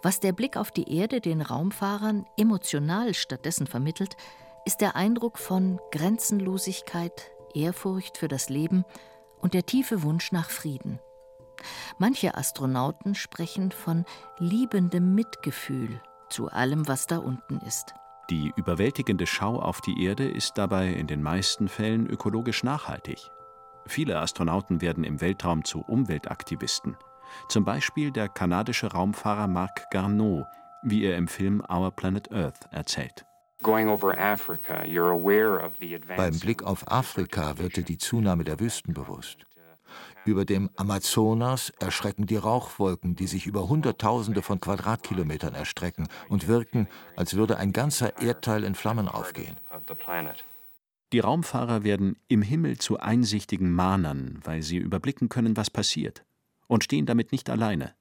Was 0.00 0.20
der 0.20 0.32
Blick 0.32 0.56
auf 0.56 0.70
die 0.70 0.96
Erde 0.96 1.20
den 1.20 1.42
Raumfahrern 1.42 2.24
emotional 2.36 3.14
stattdessen 3.14 3.66
vermittelt, 3.66 4.16
ist 4.64 4.80
der 4.80 4.94
Eindruck 4.94 5.38
von 5.38 5.80
Grenzenlosigkeit, 5.90 7.32
Ehrfurcht 7.52 8.16
für 8.16 8.28
das 8.28 8.48
Leben 8.48 8.84
und 9.40 9.54
der 9.54 9.66
tiefe 9.66 10.04
Wunsch 10.04 10.30
nach 10.30 10.50
Frieden. 10.50 11.00
Manche 11.98 12.36
Astronauten 12.36 13.16
sprechen 13.16 13.72
von 13.72 14.04
liebendem 14.38 15.16
Mitgefühl 15.16 16.00
zu 16.30 16.48
allem, 16.48 16.86
was 16.86 17.08
da 17.08 17.18
unten 17.18 17.58
ist. 17.66 17.92
Die 18.30 18.52
überwältigende 18.56 19.26
Schau 19.26 19.60
auf 19.60 19.80
die 19.80 20.04
Erde 20.04 20.28
ist 20.28 20.56
dabei 20.56 20.88
in 20.88 21.06
den 21.06 21.22
meisten 21.22 21.68
Fällen 21.68 22.06
ökologisch 22.06 22.62
nachhaltig. 22.62 23.18
Viele 23.86 24.20
Astronauten 24.20 24.80
werden 24.80 25.04
im 25.04 25.20
Weltraum 25.20 25.64
zu 25.64 25.80
Umweltaktivisten. 25.80 26.96
Zum 27.48 27.64
Beispiel 27.64 28.10
der 28.10 28.28
kanadische 28.28 28.92
Raumfahrer 28.92 29.48
Marc 29.48 29.90
Garneau, 29.90 30.46
wie 30.82 31.04
er 31.04 31.16
im 31.16 31.28
Film 31.28 31.62
Our 31.68 31.90
Planet 31.90 32.32
Earth 32.32 32.68
erzählt. 32.70 33.24
Beim 36.16 36.38
Blick 36.40 36.62
auf 36.64 36.90
Afrika 36.90 37.58
wird 37.58 37.76
dir 37.76 37.84
die 37.84 37.98
Zunahme 37.98 38.44
der 38.44 38.58
Wüsten 38.58 38.92
bewusst. 38.92 39.44
Über 40.24 40.44
dem 40.44 40.70
Amazonas 40.76 41.70
erschrecken 41.80 42.26
die 42.26 42.36
Rauchwolken, 42.36 43.16
die 43.16 43.26
sich 43.26 43.46
über 43.46 43.68
Hunderttausende 43.68 44.42
von 44.42 44.60
Quadratkilometern 44.60 45.54
erstrecken 45.54 46.08
und 46.28 46.46
wirken, 46.46 46.88
als 47.16 47.34
würde 47.34 47.56
ein 47.56 47.72
ganzer 47.72 48.20
Erdteil 48.20 48.62
in 48.62 48.76
Flammen 48.76 49.08
aufgehen. 49.08 49.56
Die 51.12 51.18
Raumfahrer 51.18 51.82
werden 51.82 52.16
im 52.28 52.40
Himmel 52.40 52.78
zu 52.78 53.00
einsichtigen 53.00 53.72
Mahnern, 53.72 54.40
weil 54.44 54.62
sie 54.62 54.78
überblicken 54.78 55.28
können, 55.28 55.56
was 55.56 55.70
passiert, 55.70 56.24
und 56.68 56.84
stehen 56.84 57.04
damit 57.04 57.32
nicht 57.32 57.50
alleine. 57.50 57.94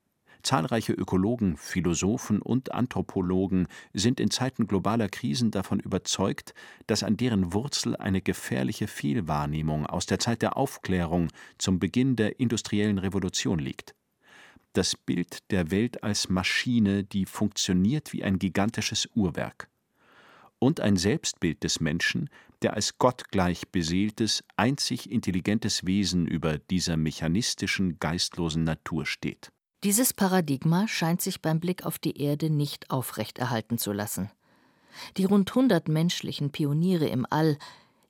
Zahlreiche 0.44 0.94
Ökologen, 0.94 1.58
Philosophen 1.58 2.42
und 2.42 2.72
Anthropologen 2.72 3.68
sind 3.94 4.20
in 4.20 4.32
Zeiten 4.32 4.68
globaler 4.68 5.10
Krisen 5.10 5.52
davon 5.52 5.80
überzeugt, 5.80 6.54
dass 6.88 7.04
an 7.04 7.18
deren 7.18 7.54
Wurzel 7.54 7.96
eine 7.96 8.22
gefährliche 8.22 8.88
Fehlwahrnehmung 8.88 9.86
aus 9.86 10.06
der 10.06 10.20
Zeit 10.20 10.42
der 10.42 10.58
Aufklärung 10.58 11.30
zum 11.58 11.80
Beginn 11.80 12.16
der 12.16 12.40
industriellen 12.40 12.98
Revolution 12.98 13.60
liegt. 13.60 13.96
Das 14.74 14.96
Bild 14.96 15.52
der 15.52 15.70
Welt 15.70 16.04
als 16.04 16.30
Maschine, 16.30 17.04
die 17.04 17.26
funktioniert 17.26 18.14
wie 18.14 18.24
ein 18.24 18.40
gigantisches 18.40 19.10
Uhrwerk. 19.16 19.68
Und 20.60 20.80
ein 20.80 20.96
Selbstbild 20.96 21.64
des 21.64 21.80
Menschen, 21.80 22.30
der 22.62 22.76
als 22.76 22.98
gottgleich 22.98 23.68
beseeltes, 23.70 24.44
einzig 24.56 25.12
intelligentes 25.12 25.86
Wesen 25.86 26.28
über 26.28 26.58
dieser 26.58 26.98
mechanistischen, 26.98 28.00
geistlosen 28.00 28.64
Natur 28.64 29.06
steht. 29.06 29.52
Dieses 29.84 30.14
Paradigma 30.14 30.88
scheint 30.88 31.22
sich 31.22 31.42
beim 31.42 31.60
Blick 31.60 31.88
auf 31.88 31.98
die 31.98 32.22
Erde 32.22 32.52
nicht 32.52 32.92
aufrechterhalten 32.92 33.80
zu 33.80 33.92
lassen. 33.92 34.30
Die 35.18 35.26
rund 35.26 35.50
100 35.50 35.88
menschlichen 35.88 36.52
Pioniere 36.52 37.08
im 37.08 37.26
All, 37.28 37.58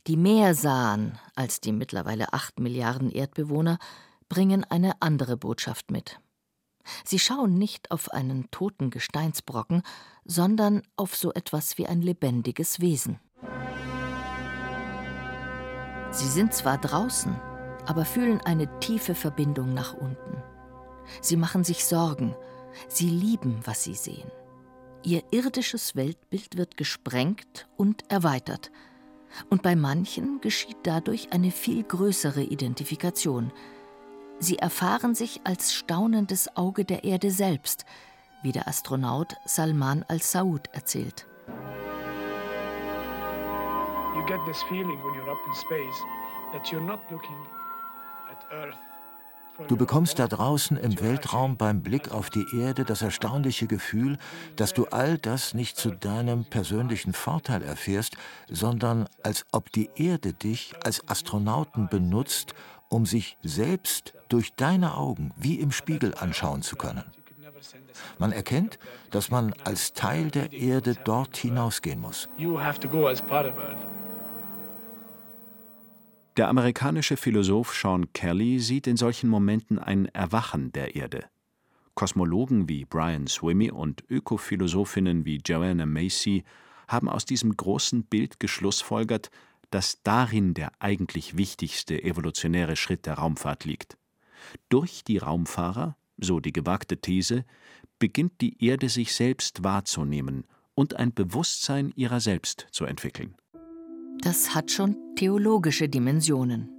die 0.07 0.17
mehr 0.17 0.53
sahen 0.53 1.17
als 1.35 1.61
die 1.61 1.71
mittlerweile 1.71 2.33
acht 2.33 2.59
Milliarden 2.59 3.09
Erdbewohner, 3.09 3.79
bringen 4.27 4.65
eine 4.65 5.01
andere 5.01 5.37
Botschaft 5.37 5.91
mit. 5.91 6.19
Sie 7.05 7.19
schauen 7.19 7.57
nicht 7.57 7.91
auf 7.91 8.11
einen 8.11 8.51
toten 8.51 8.89
Gesteinsbrocken, 8.89 9.83
sondern 10.25 10.81
auf 10.97 11.15
so 11.15 11.31
etwas 11.31 11.77
wie 11.77 11.87
ein 11.87 12.01
lebendiges 12.01 12.81
Wesen. 12.81 13.19
Sie 16.11 16.27
sind 16.27 16.53
zwar 16.53 16.77
draußen, 16.77 17.33
aber 17.85 18.03
fühlen 18.03 18.41
eine 18.41 18.79
tiefe 18.79 19.15
Verbindung 19.15 19.73
nach 19.73 19.93
unten. 19.93 20.50
Sie 21.19 21.35
machen 21.35 21.63
sich 21.63 21.85
Sorgen. 21.85 22.35
Sie 22.87 23.09
lieben, 23.09 23.59
was 23.65 23.83
sie 23.83 23.95
sehen. 23.95 24.31
Ihr 25.03 25.23
irdisches 25.31 25.95
Weltbild 25.95 26.57
wird 26.57 26.77
gesprengt 26.77 27.67
und 27.75 28.09
erweitert. 28.09 28.71
Und 29.49 29.63
bei 29.63 29.75
manchen 29.75 30.41
geschieht 30.41 30.77
dadurch 30.83 31.31
eine 31.31 31.51
viel 31.51 31.83
größere 31.83 32.43
Identifikation. 32.43 33.51
Sie 34.39 34.57
erfahren 34.57 35.15
sich 35.15 35.41
als 35.43 35.73
staunendes 35.73 36.55
Auge 36.55 36.85
der 36.85 37.03
Erde 37.03 37.31
selbst, 37.31 37.85
wie 38.43 38.51
der 38.51 38.67
Astronaut 38.67 39.35
Salman 39.45 40.03
al-Saud 40.07 40.67
erzählt. 40.73 41.27
You 44.15 44.25
get 44.27 44.39
this 44.45 44.61
feeling 44.63 44.99
when 45.03 45.13
you're 45.15 45.31
up 45.31 45.37
in 45.47 45.55
space 45.55 46.03
that 46.53 46.71
you're 46.71 46.85
not 46.85 46.99
looking 47.09 47.37
at 48.29 48.45
Earth 48.51 48.77
Du 49.67 49.77
bekommst 49.77 50.19
da 50.19 50.27
draußen 50.27 50.77
im 50.77 50.99
Weltraum 50.99 51.57
beim 51.57 51.81
Blick 51.81 52.11
auf 52.11 52.29
die 52.29 52.45
Erde 52.53 52.83
das 52.83 53.01
erstaunliche 53.01 53.67
Gefühl, 53.67 54.17
dass 54.55 54.73
du 54.73 54.85
all 54.85 55.17
das 55.17 55.53
nicht 55.53 55.77
zu 55.77 55.91
deinem 55.91 56.45
persönlichen 56.45 57.13
Vorteil 57.13 57.61
erfährst, 57.61 58.17
sondern 58.49 59.07
als 59.23 59.45
ob 59.51 59.71
die 59.71 59.89
Erde 59.95 60.33
dich 60.33 60.73
als 60.83 61.07
Astronauten 61.07 61.89
benutzt, 61.89 62.53
um 62.89 63.05
sich 63.05 63.37
selbst 63.43 64.13
durch 64.29 64.53
deine 64.55 64.95
Augen 64.97 65.31
wie 65.37 65.59
im 65.59 65.71
Spiegel 65.71 66.15
anschauen 66.15 66.61
zu 66.61 66.75
können. 66.75 67.05
Man 68.17 68.31
erkennt, 68.31 68.79
dass 69.11 69.29
man 69.29 69.53
als 69.63 69.93
Teil 69.93 70.31
der 70.31 70.51
Erde 70.51 70.95
dort 70.95 71.37
hinausgehen 71.37 71.99
muss. 71.99 72.27
You 72.37 72.59
have 72.59 72.79
to 72.79 72.87
go 72.87 73.07
as 73.07 73.21
part 73.21 73.45
of 73.45 73.57
Earth. 73.57 73.90
Der 76.37 76.47
amerikanische 76.47 77.17
Philosoph 77.17 77.73
Sean 77.73 78.13
Kelly 78.13 78.59
sieht 78.59 78.87
in 78.87 78.95
solchen 78.95 79.29
Momenten 79.29 79.79
ein 79.79 80.05
Erwachen 80.05 80.71
der 80.71 80.95
Erde. 80.95 81.25
Kosmologen 81.93 82.69
wie 82.69 82.85
Brian 82.85 83.27
Swimmy 83.27 83.69
und 83.69 84.05
Ökophilosophinnen 84.09 85.25
wie 85.25 85.41
Joanna 85.45 85.85
Macy 85.85 86.45
haben 86.87 87.09
aus 87.09 87.25
diesem 87.25 87.57
großen 87.57 88.03
Bild 88.05 88.39
geschlussfolgert, 88.39 89.29
dass 89.71 90.01
darin 90.03 90.53
der 90.53 90.71
eigentlich 90.79 91.35
wichtigste 91.35 92.01
evolutionäre 92.01 92.77
Schritt 92.77 93.05
der 93.07 93.15
Raumfahrt 93.15 93.65
liegt. 93.65 93.97
Durch 94.69 95.03
die 95.03 95.17
Raumfahrer, 95.17 95.97
so 96.17 96.39
die 96.39 96.53
gewagte 96.53 96.97
These, 96.97 97.43
beginnt 97.99 98.39
die 98.39 98.63
Erde 98.63 98.87
sich 98.87 99.13
selbst 99.13 99.65
wahrzunehmen 99.65 100.47
und 100.75 100.95
ein 100.95 101.13
Bewusstsein 101.13 101.91
ihrer 101.97 102.21
selbst 102.21 102.67
zu 102.71 102.85
entwickeln. 102.85 103.35
Das 104.21 104.53
hat 104.53 104.69
schon 104.69 104.95
theologische 105.15 105.89
Dimensionen. 105.89 106.69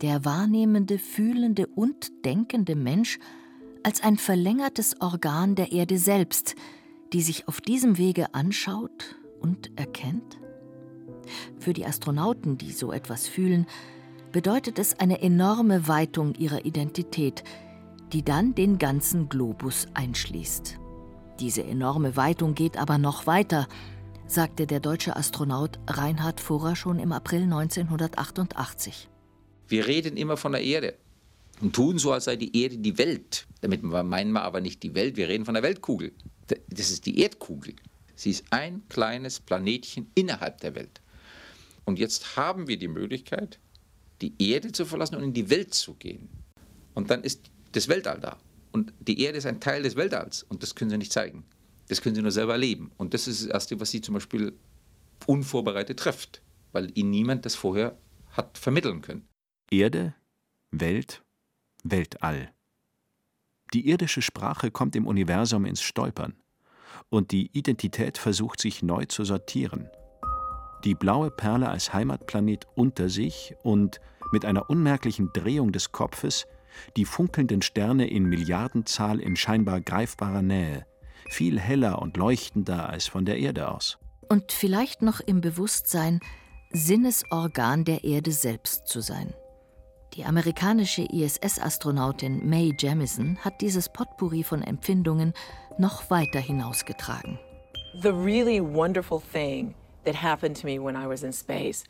Der 0.00 0.24
wahrnehmende, 0.24 1.00
fühlende 1.00 1.66
und 1.66 2.24
denkende 2.24 2.76
Mensch 2.76 3.18
als 3.82 4.00
ein 4.04 4.16
verlängertes 4.16 5.00
Organ 5.00 5.56
der 5.56 5.72
Erde 5.72 5.98
selbst, 5.98 6.54
die 7.12 7.20
sich 7.20 7.48
auf 7.48 7.60
diesem 7.60 7.98
Wege 7.98 8.32
anschaut 8.32 9.16
und 9.40 9.76
erkennt? 9.76 10.38
Für 11.58 11.72
die 11.72 11.84
Astronauten, 11.84 12.58
die 12.58 12.70
so 12.70 12.92
etwas 12.92 13.26
fühlen, 13.26 13.66
bedeutet 14.30 14.78
es 14.78 15.00
eine 15.00 15.20
enorme 15.20 15.88
Weitung 15.88 16.36
ihrer 16.36 16.64
Identität, 16.64 17.42
die 18.12 18.22
dann 18.22 18.54
den 18.54 18.78
ganzen 18.78 19.28
Globus 19.28 19.88
einschließt. 19.94 20.78
Diese 21.40 21.64
enorme 21.64 22.16
Weitung 22.16 22.54
geht 22.54 22.76
aber 22.76 22.98
noch 22.98 23.26
weiter, 23.26 23.66
sagte 24.28 24.66
der 24.66 24.80
deutsche 24.80 25.16
Astronaut 25.16 25.78
Reinhard 25.86 26.40
Furrer 26.40 26.76
schon 26.76 26.98
im 26.98 27.12
April 27.12 27.44
1988. 27.44 29.08
Wir 29.68 29.86
reden 29.86 30.18
immer 30.18 30.36
von 30.36 30.52
der 30.52 30.62
Erde 30.62 30.94
und 31.62 31.74
tun 31.74 31.98
so, 31.98 32.12
als 32.12 32.24
sei 32.24 32.36
die 32.36 32.62
Erde 32.62 32.76
die 32.76 32.98
Welt. 32.98 33.46
Damit 33.62 33.82
meinen 33.82 34.32
wir 34.32 34.42
aber 34.42 34.60
nicht 34.60 34.82
die 34.82 34.94
Welt, 34.94 35.16
wir 35.16 35.28
reden 35.28 35.46
von 35.46 35.54
der 35.54 35.62
Weltkugel. 35.62 36.12
Das 36.68 36.90
ist 36.90 37.06
die 37.06 37.20
Erdkugel. 37.20 37.74
Sie 38.16 38.30
ist 38.30 38.44
ein 38.50 38.82
kleines 38.90 39.40
Planetchen 39.40 40.10
innerhalb 40.14 40.60
der 40.60 40.74
Welt. 40.74 41.00
Und 41.86 41.98
jetzt 41.98 42.36
haben 42.36 42.68
wir 42.68 42.78
die 42.78 42.88
Möglichkeit, 42.88 43.58
die 44.20 44.34
Erde 44.38 44.72
zu 44.72 44.84
verlassen 44.84 45.16
und 45.16 45.22
in 45.22 45.32
die 45.32 45.48
Welt 45.48 45.72
zu 45.72 45.94
gehen. 45.94 46.28
Und 46.92 47.08
dann 47.10 47.22
ist 47.22 47.50
das 47.72 47.88
Weltall 47.88 48.20
da. 48.20 48.38
Und 48.72 48.92
die 49.00 49.22
Erde 49.22 49.38
ist 49.38 49.46
ein 49.46 49.60
Teil 49.60 49.82
des 49.82 49.96
Weltalls 49.96 50.42
und 50.42 50.62
das 50.62 50.74
können 50.74 50.90
sie 50.90 50.98
nicht 50.98 51.12
zeigen. 51.12 51.44
Das 51.88 52.00
können 52.00 52.14
sie 52.14 52.22
nur 52.22 52.30
selber 52.30 52.52
erleben. 52.52 52.92
Und 52.96 53.14
das 53.14 53.26
ist 53.26 53.42
das 53.42 53.50
Erste, 53.50 53.80
was 53.80 53.90
sie 53.90 54.00
zum 54.00 54.14
Beispiel 54.14 54.56
unvorbereitet 55.26 55.98
trifft, 55.98 56.42
weil 56.72 56.90
ihnen 56.96 57.10
niemand 57.10 57.44
das 57.44 57.54
vorher 57.54 57.98
hat 58.30 58.58
vermitteln 58.58 59.02
können. 59.02 59.26
Erde, 59.70 60.14
Welt, 60.70 61.22
Weltall. 61.82 62.52
Die 63.74 63.88
irdische 63.88 64.22
Sprache 64.22 64.70
kommt 64.70 64.96
im 64.96 65.06
Universum 65.06 65.64
ins 65.64 65.82
Stolpern. 65.82 66.34
Und 67.10 67.32
die 67.32 67.50
Identität 67.52 68.18
versucht 68.18 68.60
sich 68.60 68.82
neu 68.82 69.06
zu 69.06 69.24
sortieren. 69.24 69.88
Die 70.84 70.94
blaue 70.94 71.30
Perle 71.30 71.68
als 71.68 71.92
Heimatplanet 71.92 72.66
unter 72.74 73.08
sich 73.08 73.54
und 73.62 74.00
mit 74.30 74.44
einer 74.44 74.68
unmerklichen 74.70 75.32
Drehung 75.32 75.72
des 75.72 75.92
Kopfes 75.92 76.46
die 76.96 77.04
funkelnden 77.04 77.62
Sterne 77.62 78.08
in 78.08 78.24
Milliardenzahl 78.24 79.20
in 79.20 79.36
scheinbar 79.36 79.80
greifbarer 79.80 80.42
Nähe, 80.42 80.86
viel 81.28 81.60
heller 81.60 82.00
und 82.02 82.16
leuchtender 82.16 82.88
als 82.88 83.06
von 83.06 83.24
der 83.24 83.38
Erde 83.38 83.70
aus. 83.70 83.98
Und 84.28 84.52
vielleicht 84.52 85.02
noch 85.02 85.20
im 85.20 85.40
Bewusstsein, 85.40 86.20
Sinnesorgan 86.70 87.84
der 87.84 88.04
Erde 88.04 88.32
selbst 88.32 88.86
zu 88.86 89.00
sein. 89.00 89.32
Die 90.14 90.24
amerikanische 90.24 91.02
ISS-Astronautin 91.02 92.48
Mae 92.48 92.74
Jemison 92.78 93.38
hat 93.44 93.60
dieses 93.60 93.88
Potpourri 93.88 94.42
von 94.42 94.62
Empfindungen 94.62 95.32
noch 95.78 96.10
weiter 96.10 96.40
hinausgetragen. 96.40 97.38
The 98.02 98.10
really 98.10 98.60
wonderful 98.60 99.20
thing 99.32 99.74
that 100.04 100.22
happened 100.22 100.60
to 100.60 100.66
me 100.66 100.78
when 100.78 100.96
I 100.96 101.06
was 101.06 101.22
in 101.22 101.32
space 101.32 101.84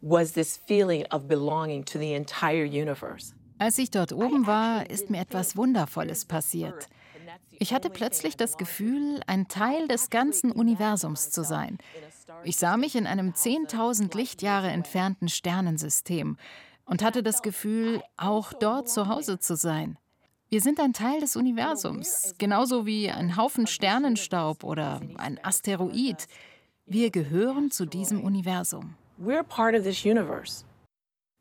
was 0.00 0.32
this 0.32 0.56
feeling 0.66 1.04
of 1.10 1.28
belonging 1.28 1.84
to 1.86 1.98
the 1.98 2.14
entire 2.14 2.64
universe. 2.64 3.34
Als 3.58 3.78
ich 3.78 3.90
dort 3.90 4.12
oben 4.12 4.46
war, 4.46 4.88
ist 4.88 5.10
mir 5.10 5.20
etwas 5.20 5.56
Wundervolles 5.56 6.24
passiert. 6.24 6.88
Ich 7.58 7.74
hatte 7.74 7.90
plötzlich 7.90 8.36
das 8.36 8.56
Gefühl, 8.56 9.20
ein 9.26 9.48
Teil 9.48 9.88
des 9.88 10.10
ganzen 10.10 10.52
Universums 10.52 11.30
zu 11.30 11.42
sein. 11.42 11.78
Ich 12.44 12.56
sah 12.56 12.76
mich 12.76 12.94
in 12.96 13.06
einem 13.06 13.30
10.000 13.30 14.16
Lichtjahre 14.16 14.68
entfernten 14.68 15.28
Sternensystem 15.28 16.36
und 16.84 17.02
hatte 17.02 17.22
das 17.22 17.42
Gefühl, 17.42 18.02
auch 18.16 18.52
dort 18.52 18.88
zu 18.88 19.08
Hause 19.08 19.38
zu 19.38 19.56
sein. 19.56 19.98
Wir 20.50 20.62
sind 20.62 20.80
ein 20.80 20.94
Teil 20.94 21.20
des 21.20 21.36
Universums, 21.36 22.34
genauso 22.38 22.86
wie 22.86 23.10
ein 23.10 23.36
Haufen 23.36 23.66
Sternenstaub 23.66 24.64
oder 24.64 25.02
ein 25.18 25.38
Asteroid. 25.44 26.26
Wir 26.86 27.10
gehören 27.10 27.70
zu 27.70 27.84
diesem 27.84 28.24
Universum. 28.24 28.94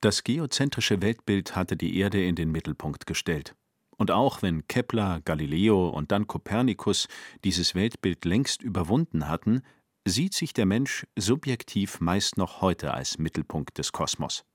Das 0.01 0.23
geozentrische 0.23 1.01
Weltbild 1.01 1.55
hatte 1.55 1.77
die 1.77 1.97
Erde 1.97 2.25
in 2.25 2.35
den 2.35 2.51
Mittelpunkt 2.51 3.07
gestellt. 3.07 3.55
Und 3.97 4.11
auch 4.11 4.41
wenn 4.41 4.67
Kepler, 4.67 5.21
Galileo 5.25 5.89
und 5.89 6.11
dann 6.11 6.27
Kopernikus 6.27 7.07
dieses 7.43 7.75
Weltbild 7.75 8.25
längst 8.25 8.61
überwunden 8.61 9.27
hatten, 9.27 9.63
sieht 10.05 10.33
sich 10.33 10.53
der 10.53 10.65
Mensch 10.65 11.05
subjektiv 11.17 11.99
meist 11.99 12.37
noch 12.37 12.61
heute 12.61 12.93
als 12.93 13.17
Mittelpunkt 13.17 13.77
des 13.77 13.91
Kosmos. 13.91 14.45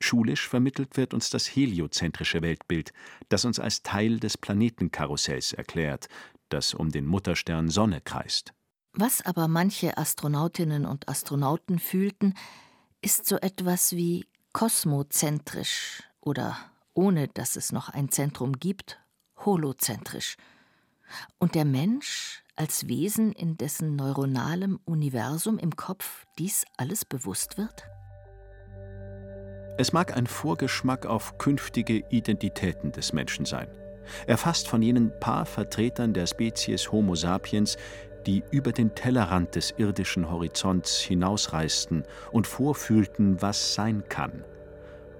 Schulisch 0.00 0.48
vermittelt 0.48 0.96
wird 0.96 1.14
uns 1.14 1.30
das 1.30 1.46
heliozentrische 1.46 2.42
Weltbild, 2.42 2.92
das 3.28 3.44
uns 3.44 3.58
als 3.58 3.82
Teil 3.82 4.20
des 4.20 4.36
Planetenkarussells 4.36 5.52
erklärt, 5.52 6.08
das 6.50 6.74
um 6.74 6.90
den 6.90 7.06
Mutterstern 7.06 7.70
Sonne 7.70 8.00
kreist. 8.00 8.52
Was 8.92 9.24
aber 9.24 9.48
manche 9.48 9.96
Astronautinnen 9.96 10.84
und 10.84 11.08
Astronauten 11.08 11.78
fühlten, 11.78 12.34
ist 13.00 13.26
so 13.26 13.36
etwas 13.36 13.92
wie 13.96 14.26
kosmozentrisch 14.52 16.02
oder, 16.20 16.56
ohne 16.94 17.28
dass 17.28 17.56
es 17.56 17.72
noch 17.72 17.88
ein 17.88 18.10
Zentrum 18.10 18.54
gibt, 18.54 19.00
holozentrisch. 19.44 20.36
Und 21.38 21.54
der 21.54 21.64
Mensch 21.64 22.42
als 22.56 22.88
Wesen, 22.88 23.32
in 23.32 23.56
dessen 23.56 23.96
neuronalem 23.96 24.78
Universum 24.84 25.58
im 25.58 25.74
Kopf 25.76 26.26
dies 26.38 26.64
alles 26.76 27.04
bewusst 27.04 27.58
wird? 27.58 27.84
Es 29.78 29.92
mag 29.92 30.16
ein 30.16 30.26
Vorgeschmack 30.26 31.06
auf 31.06 31.38
künftige 31.38 32.04
Identitäten 32.10 32.92
des 32.92 33.12
Menschen 33.12 33.46
sein. 33.46 33.68
Erfasst 34.26 34.68
von 34.68 34.82
jenen 34.82 35.18
paar 35.18 35.46
Vertretern 35.46 36.12
der 36.12 36.26
Spezies 36.26 36.92
Homo 36.92 37.14
sapiens, 37.14 37.76
die 38.26 38.44
über 38.50 38.72
den 38.72 38.94
Tellerrand 38.94 39.54
des 39.54 39.74
irdischen 39.78 40.30
Horizonts 40.30 41.00
hinausreisten 41.00 42.04
und 42.30 42.46
vorfühlten, 42.46 43.40
was 43.40 43.74
sein 43.74 44.04
kann. 44.08 44.44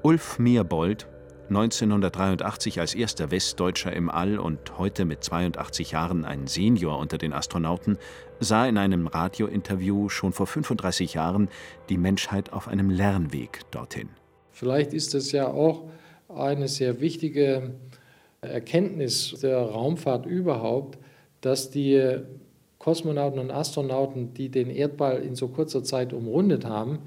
Ulf 0.03 0.39
Meerbold, 0.39 1.09
1983 1.49 2.81
als 2.81 2.95
erster 2.95 3.31
Westdeutscher 3.31 3.93
im 3.93 4.11
All 4.11 4.39
und 4.39 4.79
heute 4.79 5.05
mit 5.05 5.23
82 5.23 5.91
Jahren 5.91 6.25
ein 6.25 6.47
Senior 6.47 6.99
unter 6.99 7.19
den 7.19 7.33
Astronauten, 7.33 7.99
sah 8.41 8.67
in 8.67 8.79
einem 8.79 9.07
Radiointerview 9.07 10.09
schon 10.09 10.33
vor 10.33 10.47
35 10.47 11.15
Jahren 11.15 11.49
die 11.89 11.99
Menschheit 11.99 12.53
auf 12.53 12.69
einem 12.69 12.91
Lernweg 12.91 13.61
dorthin. 13.71 14.09
Vielleicht 14.51 14.93
ist 14.93 15.15
es 15.15 15.33
ja 15.33 15.49
auch 15.49 15.89
eine 16.29 16.69
sehr 16.69 17.01
wichtige 17.01 17.75
Erkenntnis 18.41 19.39
der 19.43 19.59
Raumfahrt 19.59 20.27
überhaupt, 20.27 20.99
dass 21.41 21.71
die 21.71 22.19
Kosmonauten 22.79 23.39
und 23.39 23.51
Astronauten, 23.51 24.35
die 24.35 24.49
den 24.49 24.71
Erdball 24.71 25.23
in 25.23 25.37
so 25.37 25.49
kurzer 25.49 25.85
Zeit 25.85 26.13
umrundet 26.13 26.65
haben, 26.65 26.99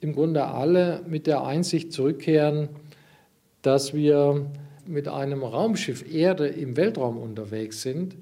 im 0.00 0.12
Grunde 0.12 0.44
alle 0.44 1.02
mit 1.06 1.26
der 1.26 1.44
Einsicht 1.44 1.92
zurückkehren, 1.92 2.68
dass 3.62 3.94
wir 3.94 4.46
mit 4.86 5.08
einem 5.08 5.42
Raumschiff 5.42 6.12
Erde 6.12 6.48
im 6.48 6.76
Weltraum 6.76 7.16
unterwegs 7.16 7.82
sind, 7.82 8.16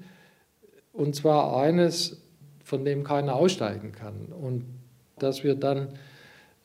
und 0.93 1.15
zwar 1.15 1.57
eines, 1.57 2.21
von 2.63 2.85
dem 2.85 3.03
keiner 3.03 3.35
aussteigen 3.35 3.91
kann. 3.91 4.27
Und 4.39 4.65
dass 5.17 5.43
wir 5.43 5.55
dann 5.55 5.89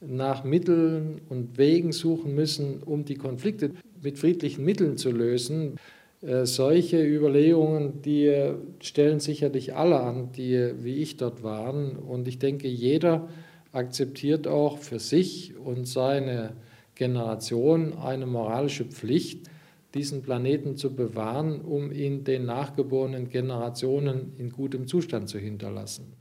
nach 0.01 0.45
Mitteln 0.45 1.21
und 1.29 1.59
Wegen 1.59 1.93
suchen 1.93 2.35
müssen, 2.35 2.83
um 2.83 3.05
die 3.05 3.15
Konflikte 3.17 3.71
mit 4.03 4.19
friedlichen 4.19 4.65
Mitteln 4.65 4.97
zu 4.97 5.11
lösen. 5.11 5.77
Äh, 6.23 6.45
solche 6.45 7.03
Überlegungen, 7.03 8.03
die 8.03 8.53
stellen 8.81 9.21
sicherlich 9.21 9.75
alle 9.75 10.01
an, 10.01 10.33
die 10.33 10.73
wie 10.83 10.97
ich 10.97 11.17
dort 11.17 11.43
waren. 11.43 11.97
Und 11.97 12.29
ich 12.29 12.39
denke, 12.39 12.69
jeder 12.69 13.29
akzeptiert 13.73 14.47
auch 14.47 14.79
für 14.79 14.99
sich 14.99 15.55
und 15.57 15.87
seine 15.87 16.53
Generation 16.97 17.97
eine 17.97 18.27
moralische 18.27 18.85
Pflicht, 18.85 19.49
diesen 19.95 20.23
Planeten 20.23 20.77
zu 20.77 20.95
bewahren, 20.95 21.61
um 21.61 21.93
ihn 21.93 22.25
den 22.25 22.45
nachgeborenen 22.45 23.29
Generationen 23.29 24.35
in 24.37 24.51
gutem 24.51 24.89
Zustand 24.89 25.29
zu 25.29 25.39
hinterlassen. 25.39 26.15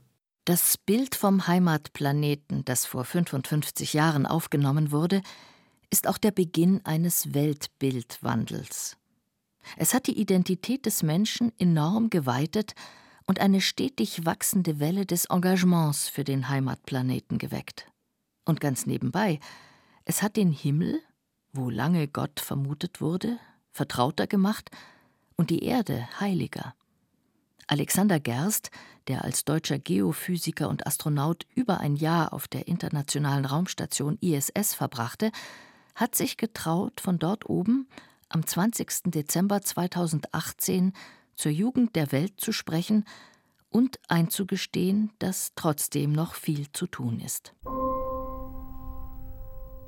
Das 0.44 0.78
Bild 0.78 1.16
vom 1.16 1.48
Heimatplaneten, 1.48 2.64
das 2.64 2.86
vor 2.86 3.04
55 3.04 3.94
Jahren 3.94 4.26
aufgenommen 4.26 4.92
wurde, 4.92 5.20
ist 5.90 6.06
auch 6.06 6.18
der 6.18 6.30
Beginn 6.30 6.80
eines 6.84 7.34
Weltbildwandels. 7.34 8.96
Es 9.76 9.92
hat 9.92 10.06
die 10.06 10.18
Identität 10.20 10.86
des 10.86 11.02
Menschen 11.02 11.52
enorm 11.58 12.10
geweitet 12.10 12.74
und 13.26 13.40
eine 13.40 13.60
stetig 13.60 14.24
wachsende 14.24 14.78
Welle 14.78 15.04
des 15.04 15.24
Engagements 15.26 16.08
für 16.08 16.22
den 16.22 16.48
Heimatplaneten 16.48 17.38
geweckt. 17.38 17.90
Und 18.44 18.60
ganz 18.60 18.86
nebenbei, 18.86 19.40
es 20.06 20.22
hat 20.22 20.36
den 20.36 20.52
Himmel, 20.52 21.02
wo 21.52 21.68
lange 21.68 22.06
Gott 22.08 22.40
vermutet 22.40 23.00
wurde, 23.00 23.38
vertrauter 23.72 24.26
gemacht 24.26 24.70
und 25.36 25.50
die 25.50 25.64
Erde 25.64 26.08
heiliger. 26.20 26.74
Alexander 27.66 28.20
Gerst, 28.20 28.70
der 29.08 29.24
als 29.24 29.44
deutscher 29.44 29.80
Geophysiker 29.80 30.68
und 30.68 30.86
Astronaut 30.86 31.44
über 31.54 31.80
ein 31.80 31.96
Jahr 31.96 32.32
auf 32.32 32.46
der 32.46 32.68
internationalen 32.68 33.44
Raumstation 33.44 34.16
ISS 34.20 34.74
verbrachte, 34.74 35.32
hat 35.96 36.14
sich 36.14 36.36
getraut, 36.36 37.00
von 37.00 37.18
dort 37.18 37.48
oben 37.48 37.88
am 38.28 38.46
20. 38.46 39.10
Dezember 39.10 39.60
2018 39.60 40.92
zur 41.34 41.50
Jugend 41.50 41.96
der 41.96 42.12
Welt 42.12 42.40
zu 42.40 42.52
sprechen 42.52 43.04
und 43.70 43.98
einzugestehen, 44.08 45.10
dass 45.18 45.52
trotzdem 45.56 46.12
noch 46.12 46.34
viel 46.34 46.70
zu 46.70 46.86
tun 46.86 47.18
ist. 47.18 47.52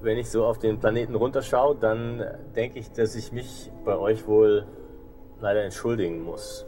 Wenn 0.01 0.17
ich 0.17 0.31
so 0.31 0.45
auf 0.45 0.61
den 0.61 0.79
Planeten 0.79 1.17
runterschaue, 1.17 1.75
dann 1.75 2.25
denke 2.55 2.79
ich, 2.79 2.93
dass 2.93 3.17
ich 3.17 3.33
mich 3.33 3.73
bei 3.85 3.97
euch 3.97 4.29
wohl 4.29 4.65
leider 5.41 5.65
entschuldigen 5.65 6.23
muss. 6.23 6.67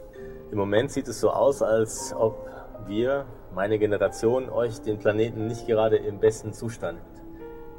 Im 0.51 0.57
Moment 0.57 0.91
sieht 0.91 1.07
es 1.07 1.21
so 1.21 1.29
aus, 1.29 1.61
als 1.61 2.13
ob 2.13 2.49
wir, 2.87 3.25
meine 3.55 3.79
Generation, 3.79 4.49
euch 4.49 4.81
den 4.81 4.99
Planeten 4.99 5.47
nicht 5.47 5.65
gerade 5.65 5.95
im 5.95 6.19
besten 6.19 6.51
Zustand 6.51 6.99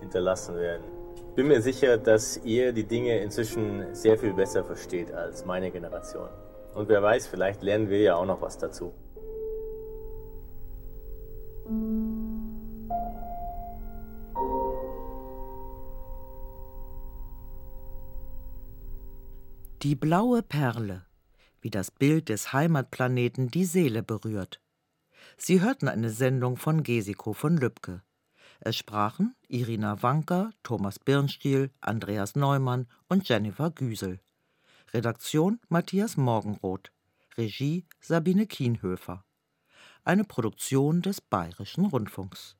hinterlassen 0.01 0.57
werden. 0.57 0.85
Ich 1.29 1.35
bin 1.35 1.49
mir 1.49 1.61
sicher, 1.61 1.99
dass 1.99 2.38
ihr 2.45 2.73
die 2.73 2.85
Dinge 2.85 3.19
inzwischen 3.19 3.95
sehr 3.95 4.17
viel 4.17 4.33
besser 4.33 4.65
versteht 4.65 5.12
als 5.12 5.45
meine 5.45 5.71
Generation. 5.71 6.29
Und 6.75 6.88
wer 6.88 7.03
weiß, 7.03 7.27
vielleicht 7.27 7.62
lernen 7.62 7.91
wir 7.91 8.01
ja 8.01 8.17
auch 8.17 8.27
noch 8.27 8.41
was 8.41 8.57
dazu. 8.57 8.95
Die 19.83 19.97
blaue 19.97 20.45
Perle, 20.45 21.07
wie 21.61 21.71
das 21.71 21.90
Bild 21.90 22.29
des 22.29 22.53
Heimatplaneten 22.53 23.49
die 23.49 23.64
Seele 23.64 24.05
berührt. 24.05 24.61
Sie 25.37 25.61
hörten 25.61 25.88
eine 25.88 26.11
Sendung 26.11 26.57
von 26.57 26.85
Gesiko 26.85 27.33
von 27.33 27.57
Lübcke. 27.57 28.05
Es 28.61 28.77
sprachen 28.77 29.35
Irina 29.49 30.01
Wanker, 30.01 30.53
Thomas 30.62 31.01
Birnstiel, 31.01 31.73
Andreas 31.81 32.37
Neumann 32.37 32.87
und 33.09 33.29
Jennifer 33.29 33.73
Güsel. 33.73 34.21
Redaktion 34.95 35.59
Matthias 35.68 36.16
Morgenroth. 36.16 36.92
Regie 37.37 37.85
Sabine 38.01 38.47
Kienhöfer. 38.47 39.25
Eine 40.05 40.23
Produktion 40.23 41.03
des 41.03 41.21
Bayerischen 41.21 41.87
Rundfunks. 41.87 42.57